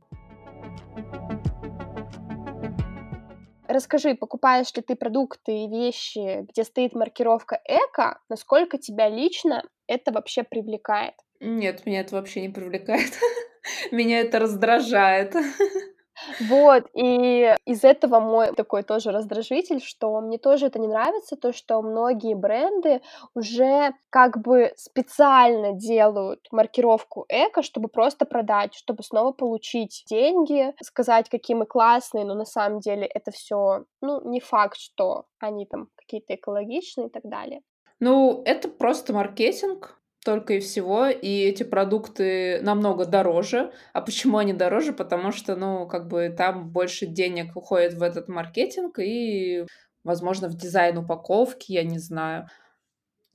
Расскажи, 3.68 4.16
покупаешь 4.16 4.74
ли 4.76 4.82
ты 4.82 4.96
продукты 4.96 5.64
и 5.64 5.70
вещи, 5.70 6.46
где 6.50 6.64
стоит 6.64 6.94
маркировка 6.94 7.62
эко, 7.66 8.20
насколько 8.28 8.78
тебя 8.78 9.08
лично 9.08 9.64
это 9.88 10.12
вообще 10.12 10.44
привлекает? 10.44 11.14
Нет, 11.40 11.86
меня 11.86 12.02
это 12.02 12.16
вообще 12.16 12.42
не 12.42 12.50
привлекает. 12.50 13.12
Меня 13.92 14.20
это 14.22 14.40
раздражает. 14.40 15.36
Вот, 16.40 16.86
и 16.94 17.56
из 17.66 17.84
этого 17.84 18.20
мой 18.20 18.54
такой 18.54 18.84
тоже 18.84 19.12
раздражитель, 19.12 19.82
что 19.82 20.20
мне 20.22 20.38
тоже 20.38 20.68
это 20.68 20.80
не 20.80 20.88
нравится, 20.88 21.36
то, 21.36 21.54
что 21.54 21.82
многие 21.82 22.36
бренды 22.36 23.02
уже 23.36 23.94
как 24.10 24.40
бы 24.42 24.74
специально 24.78 25.74
делают 25.74 26.48
маркировку 26.52 27.26
эко, 27.30 27.64
чтобы 27.64 27.88
просто 27.88 28.26
продать, 28.26 28.74
чтобы 28.76 29.04
снова 29.04 29.32
получить 29.32 30.04
деньги, 30.10 30.74
сказать, 30.82 31.30
какие 31.30 31.56
мы 31.56 31.66
классные, 31.66 32.26
но 32.26 32.34
на 32.34 32.46
самом 32.46 32.80
деле 32.80 33.06
это 33.06 33.32
все, 33.32 33.86
ну, 34.02 34.22
не 34.30 34.40
факт, 34.40 34.78
что 34.78 35.26
они 35.40 35.66
там 35.66 35.88
какие-то 35.96 36.36
экологичные 36.36 37.08
и 37.08 37.10
так 37.10 37.24
далее. 37.24 37.62
Ну, 38.00 38.42
это 38.46 38.68
просто 38.68 39.14
маркетинг, 39.14 40.01
только 40.24 40.56
и 40.56 40.60
всего, 40.60 41.08
и 41.08 41.42
эти 41.44 41.64
продукты 41.64 42.62
намного 42.62 43.06
дороже. 43.06 43.72
А 43.94 44.02
почему 44.02 44.38
они 44.38 44.54
дороже? 44.54 44.94
Потому 44.94 45.32
что, 45.32 45.56
ну, 45.56 45.88
как 45.88 46.08
бы 46.08 46.34
там 46.36 46.70
больше 46.70 47.08
денег 47.08 47.56
уходит 47.56 47.94
в 47.96 48.04
этот 48.04 48.28
маркетинг 48.28 49.00
и, 49.00 49.66
возможно, 50.04 50.48
в 50.48 50.56
дизайн 50.56 50.98
упаковки, 50.98 51.72
я 51.72 51.84
не 51.84 51.98
знаю. 52.00 52.48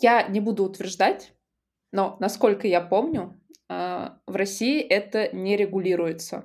Я 0.01 0.29
не 0.29 0.40
буду 0.40 0.64
утверждать, 0.64 1.33
но, 1.92 2.16
насколько 2.20 2.68
я 2.68 2.81
помню, 2.81 3.40
а, 3.68 4.18
в 4.27 4.37
России 4.37 4.81
это 4.81 5.35
не 5.35 5.57
регулируется 5.57 6.44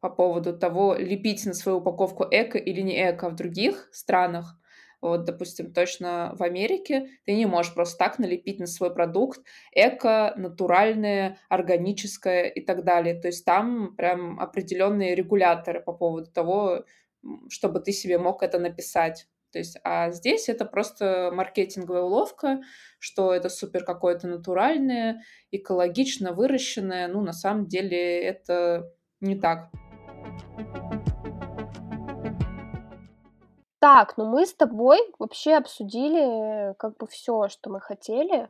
по 0.00 0.10
поводу 0.10 0.56
того, 0.56 0.94
лепить 0.94 1.44
на 1.46 1.54
свою 1.54 1.78
упаковку 1.78 2.24
эко 2.30 2.58
или 2.58 2.80
не 2.82 3.10
эко 3.10 3.30
в 3.30 3.36
других 3.36 3.88
странах. 3.92 4.56
Вот, 5.00 5.24
допустим, 5.24 5.72
точно 5.72 6.34
в 6.36 6.42
Америке 6.42 7.08
ты 7.24 7.34
не 7.34 7.46
можешь 7.46 7.74
просто 7.74 7.98
так 7.98 8.18
налепить 8.18 8.58
на 8.58 8.66
свой 8.66 8.92
продукт 8.92 9.40
эко, 9.72 10.34
натуральное, 10.36 11.38
органическое 11.48 12.44
и 12.44 12.60
так 12.60 12.84
далее. 12.84 13.14
То 13.14 13.28
есть 13.28 13.44
там 13.44 13.94
прям 13.96 14.40
определенные 14.40 15.14
регуляторы 15.14 15.80
по 15.80 15.92
поводу 15.92 16.30
того, 16.30 16.84
чтобы 17.48 17.80
ты 17.80 17.92
себе 17.92 18.18
мог 18.18 18.42
это 18.42 18.58
написать. 18.58 19.28
То 19.52 19.58
есть, 19.58 19.78
а 19.82 20.10
здесь 20.10 20.48
это 20.48 20.66
просто 20.66 21.30
маркетинговая 21.32 22.02
уловка, 22.02 22.60
что 22.98 23.32
это 23.32 23.48
супер 23.48 23.84
какое-то 23.84 24.26
натуральное, 24.26 25.22
экологично 25.50 26.32
выращенное. 26.32 27.08
Ну, 27.08 27.22
на 27.22 27.32
самом 27.32 27.66
деле 27.66 28.20
это 28.20 28.92
не 29.20 29.36
так. 29.36 29.70
Так, 33.80 34.16
ну 34.16 34.26
мы 34.26 34.44
с 34.46 34.54
тобой 34.54 34.98
вообще 35.18 35.54
обсудили 35.54 36.74
как 36.78 36.96
бы 36.96 37.06
все, 37.06 37.48
что 37.48 37.70
мы 37.70 37.80
хотели. 37.80 38.48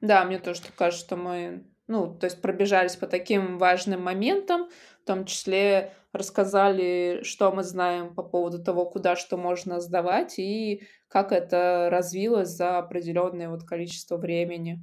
Да, 0.00 0.24
мне 0.24 0.38
тоже 0.38 0.62
так 0.62 0.74
кажется, 0.74 1.04
что 1.06 1.16
мы, 1.16 1.64
ну, 1.86 2.14
то 2.14 2.24
есть 2.24 2.40
пробежались 2.40 2.96
по 2.96 3.06
таким 3.06 3.58
важным 3.58 4.02
моментам, 4.02 4.68
в 5.02 5.06
том 5.06 5.24
числе 5.24 5.92
рассказали, 6.12 7.20
что 7.22 7.52
мы 7.52 7.62
знаем 7.62 8.14
по 8.14 8.22
поводу 8.22 8.62
того, 8.62 8.86
куда 8.86 9.14
что 9.14 9.36
можно 9.36 9.80
сдавать 9.80 10.38
и 10.38 10.82
как 11.06 11.32
это 11.32 11.88
развилось 11.90 12.48
за 12.48 12.78
определенное 12.78 13.50
вот 13.50 13.64
количество 13.64 14.16
времени. 14.16 14.82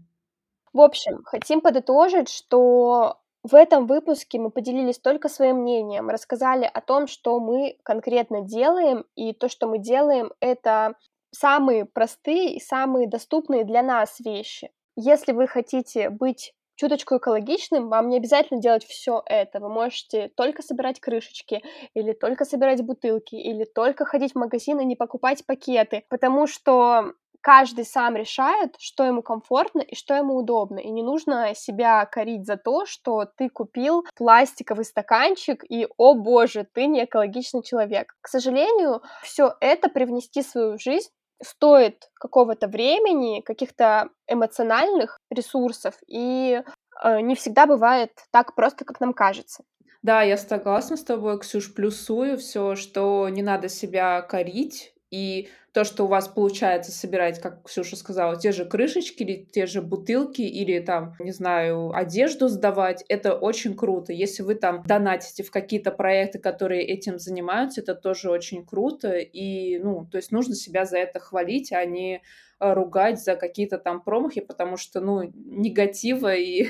В 0.71 0.79
общем, 0.79 1.23
хотим 1.23 1.61
подытожить, 1.61 2.29
что 2.29 3.19
в 3.47 3.55
этом 3.55 3.87
выпуске 3.87 4.39
мы 4.39 4.51
поделились 4.51 4.99
только 4.99 5.29
своим 5.29 5.61
мнением, 5.61 6.09
рассказали 6.09 6.69
о 6.71 6.81
том, 6.81 7.07
что 7.07 7.39
мы 7.39 7.77
конкретно 7.83 8.41
делаем, 8.41 9.05
и 9.15 9.33
то, 9.33 9.49
что 9.49 9.67
мы 9.67 9.79
делаем, 9.79 10.31
это 10.39 10.95
самые 11.31 11.85
простые 11.85 12.55
и 12.55 12.59
самые 12.59 13.07
доступные 13.07 13.63
для 13.63 13.83
нас 13.83 14.19
вещи. 14.19 14.71
Если 14.95 15.31
вы 15.31 15.47
хотите 15.47 16.09
быть 16.09 16.53
чуточку 16.75 17.17
экологичным, 17.17 17.89
вам 17.89 18.09
не 18.09 18.17
обязательно 18.17 18.61
делать 18.61 18.85
все 18.85 19.23
это. 19.25 19.59
Вы 19.59 19.69
можете 19.69 20.29
только 20.29 20.61
собирать 20.61 20.99
крышечки, 20.99 21.63
или 21.93 22.13
только 22.13 22.45
собирать 22.45 22.83
бутылки, 22.83 23.35
или 23.35 23.65
только 23.65 24.05
ходить 24.05 24.33
в 24.33 24.37
магазин 24.37 24.79
и 24.79 24.85
не 24.85 24.95
покупать 24.95 25.45
пакеты, 25.45 26.03
потому 26.09 26.47
что 26.47 27.13
каждый 27.47 27.85
сам 27.85 28.17
решает, 28.17 28.75
что 28.77 29.05
ему 29.05 29.21
комфортно 29.21 29.79
и 29.79 29.95
что 29.95 30.13
ему 30.13 30.35
удобно. 30.35 30.79
И 30.79 30.89
не 30.89 31.01
нужно 31.01 31.55
себя 31.55 32.05
корить 32.05 32.45
за 32.45 32.57
то, 32.57 32.85
что 32.85 33.23
ты 33.23 33.47
купил 33.47 34.05
пластиковый 34.17 34.83
стаканчик 34.83 35.63
и, 35.69 35.87
о 35.95 36.13
боже, 36.13 36.67
ты 36.73 36.87
не 36.87 37.05
экологичный 37.05 37.63
человек. 37.63 38.13
К 38.19 38.27
сожалению, 38.27 39.01
все 39.23 39.55
это 39.61 39.87
привнести 39.87 40.43
в 40.43 40.47
свою 40.47 40.77
жизнь 40.77 41.07
стоит 41.41 42.09
какого-то 42.15 42.67
времени, 42.67 43.39
каких-то 43.39 44.09
эмоциональных 44.27 45.17
ресурсов, 45.29 45.93
и 46.05 46.61
э, 47.01 47.21
не 47.21 47.35
всегда 47.35 47.65
бывает 47.65 48.11
так 48.31 48.55
просто, 48.55 48.83
как 48.83 48.99
нам 48.99 49.13
кажется. 49.13 49.63
Да, 50.01 50.21
я 50.21 50.35
согласна 50.35 50.97
с 50.97 51.03
тобой, 51.03 51.39
Ксюш, 51.39 51.73
плюсую 51.73 52.37
все, 52.37 52.75
что 52.75 53.29
не 53.29 53.41
надо 53.41 53.69
себя 53.69 54.21
корить, 54.21 54.93
и 55.11 55.49
то, 55.73 55.83
что 55.83 56.05
у 56.05 56.07
вас 56.07 56.27
получается 56.27 56.91
собирать, 56.91 57.39
как 57.39 57.63
Ксюша 57.63 57.95
сказала, 57.95 58.35
те 58.37 58.51
же 58.51 58.65
крышечки 58.65 59.23
или 59.23 59.45
те 59.51 59.65
же 59.65 59.81
бутылки, 59.81 60.41
или 60.41 60.79
там, 60.79 61.15
не 61.19 61.31
знаю, 61.31 61.91
одежду 61.95 62.47
сдавать, 62.47 63.03
это 63.09 63.33
очень 63.35 63.75
круто. 63.75 64.13
Если 64.13 64.43
вы 64.43 64.55
там 64.55 64.83
донатите 64.83 65.43
в 65.43 65.51
какие-то 65.51 65.91
проекты, 65.91 66.39
которые 66.39 66.83
этим 66.83 67.19
занимаются, 67.19 67.81
это 67.81 67.95
тоже 67.95 68.29
очень 68.31 68.65
круто. 68.65 69.17
И, 69.17 69.77
ну, 69.79 70.07
то 70.11 70.17
есть 70.17 70.31
нужно 70.31 70.55
себя 70.55 70.85
за 70.85 70.97
это 70.97 71.19
хвалить, 71.19 71.71
а 71.71 71.85
не 71.85 72.21
Э, 72.59 72.73
ругать 72.73 73.21
за 73.23 73.35
какие-то 73.35 73.77
там 73.77 74.01
промахи, 74.01 74.41
потому 74.41 74.77
что, 74.77 74.99
ну, 74.99 75.31
негатива 75.35 76.33
и 76.33 76.69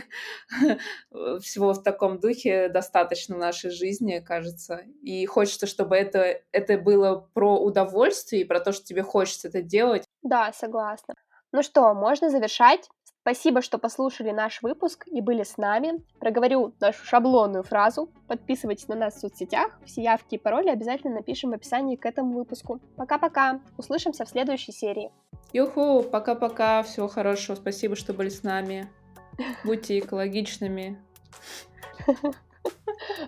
всего 1.39 1.73
в 1.73 1.81
таком 1.81 2.19
духе 2.19 2.67
достаточно 2.67 3.35
в 3.35 3.39
нашей 3.39 3.71
жизни, 3.71 4.21
кажется. 4.25 4.81
И 5.01 5.25
хочется, 5.25 5.65
чтобы 5.65 5.95
это, 5.95 6.41
это 6.51 6.77
было 6.77 7.29
про 7.33 7.57
удовольствие 7.57 8.41
и 8.41 8.45
про 8.45 8.59
то, 8.59 8.73
что 8.73 8.86
тебе 8.87 9.03
хочется 9.03 9.47
это 9.47 9.61
делать. 9.61 10.05
Да, 10.23 10.51
согласна. 10.53 11.13
Ну 11.51 11.63
что, 11.63 11.93
можно 11.93 12.29
завершать. 12.29 12.89
Спасибо, 13.21 13.61
что 13.61 13.77
послушали 13.77 14.31
наш 14.31 14.61
выпуск 14.61 15.05
и 15.07 15.19
были 15.19 15.43
с 15.43 15.57
нами. 15.57 16.01
Проговорю 16.19 16.73
нашу 16.79 17.03
шаблонную 17.05 17.63
фразу. 17.63 18.09
Подписывайтесь 18.27 18.87
на 18.87 18.95
нас 18.95 19.15
в 19.15 19.19
соцсетях. 19.19 19.77
Все 19.85 20.01
явки 20.01 20.35
и 20.35 20.37
пароли 20.37 20.69
обязательно 20.69 21.15
напишем 21.15 21.51
в 21.51 21.53
описании 21.53 21.97
к 21.97 22.05
этому 22.05 22.35
выпуску. 22.35 22.79
Пока-пока. 22.95 23.59
Услышимся 23.77 24.23
в 24.23 24.29
следующей 24.29 24.71
серии. 24.71 25.11
Юху, 25.51 26.03
пока-пока. 26.03 26.83
Всего 26.83 27.09
хорошего. 27.09 27.55
Спасибо, 27.55 27.97
что 27.97 28.13
были 28.13 28.29
с 28.29 28.43
нами. 28.43 28.89
Будьте 29.65 29.99
экологичными. 29.99 30.97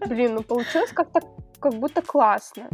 Блин, 0.07 0.35
ну 0.35 0.43
получилось 0.43 0.91
как-то 0.91 1.21
как 1.59 1.73
будто 1.73 2.01
классно. 2.01 2.69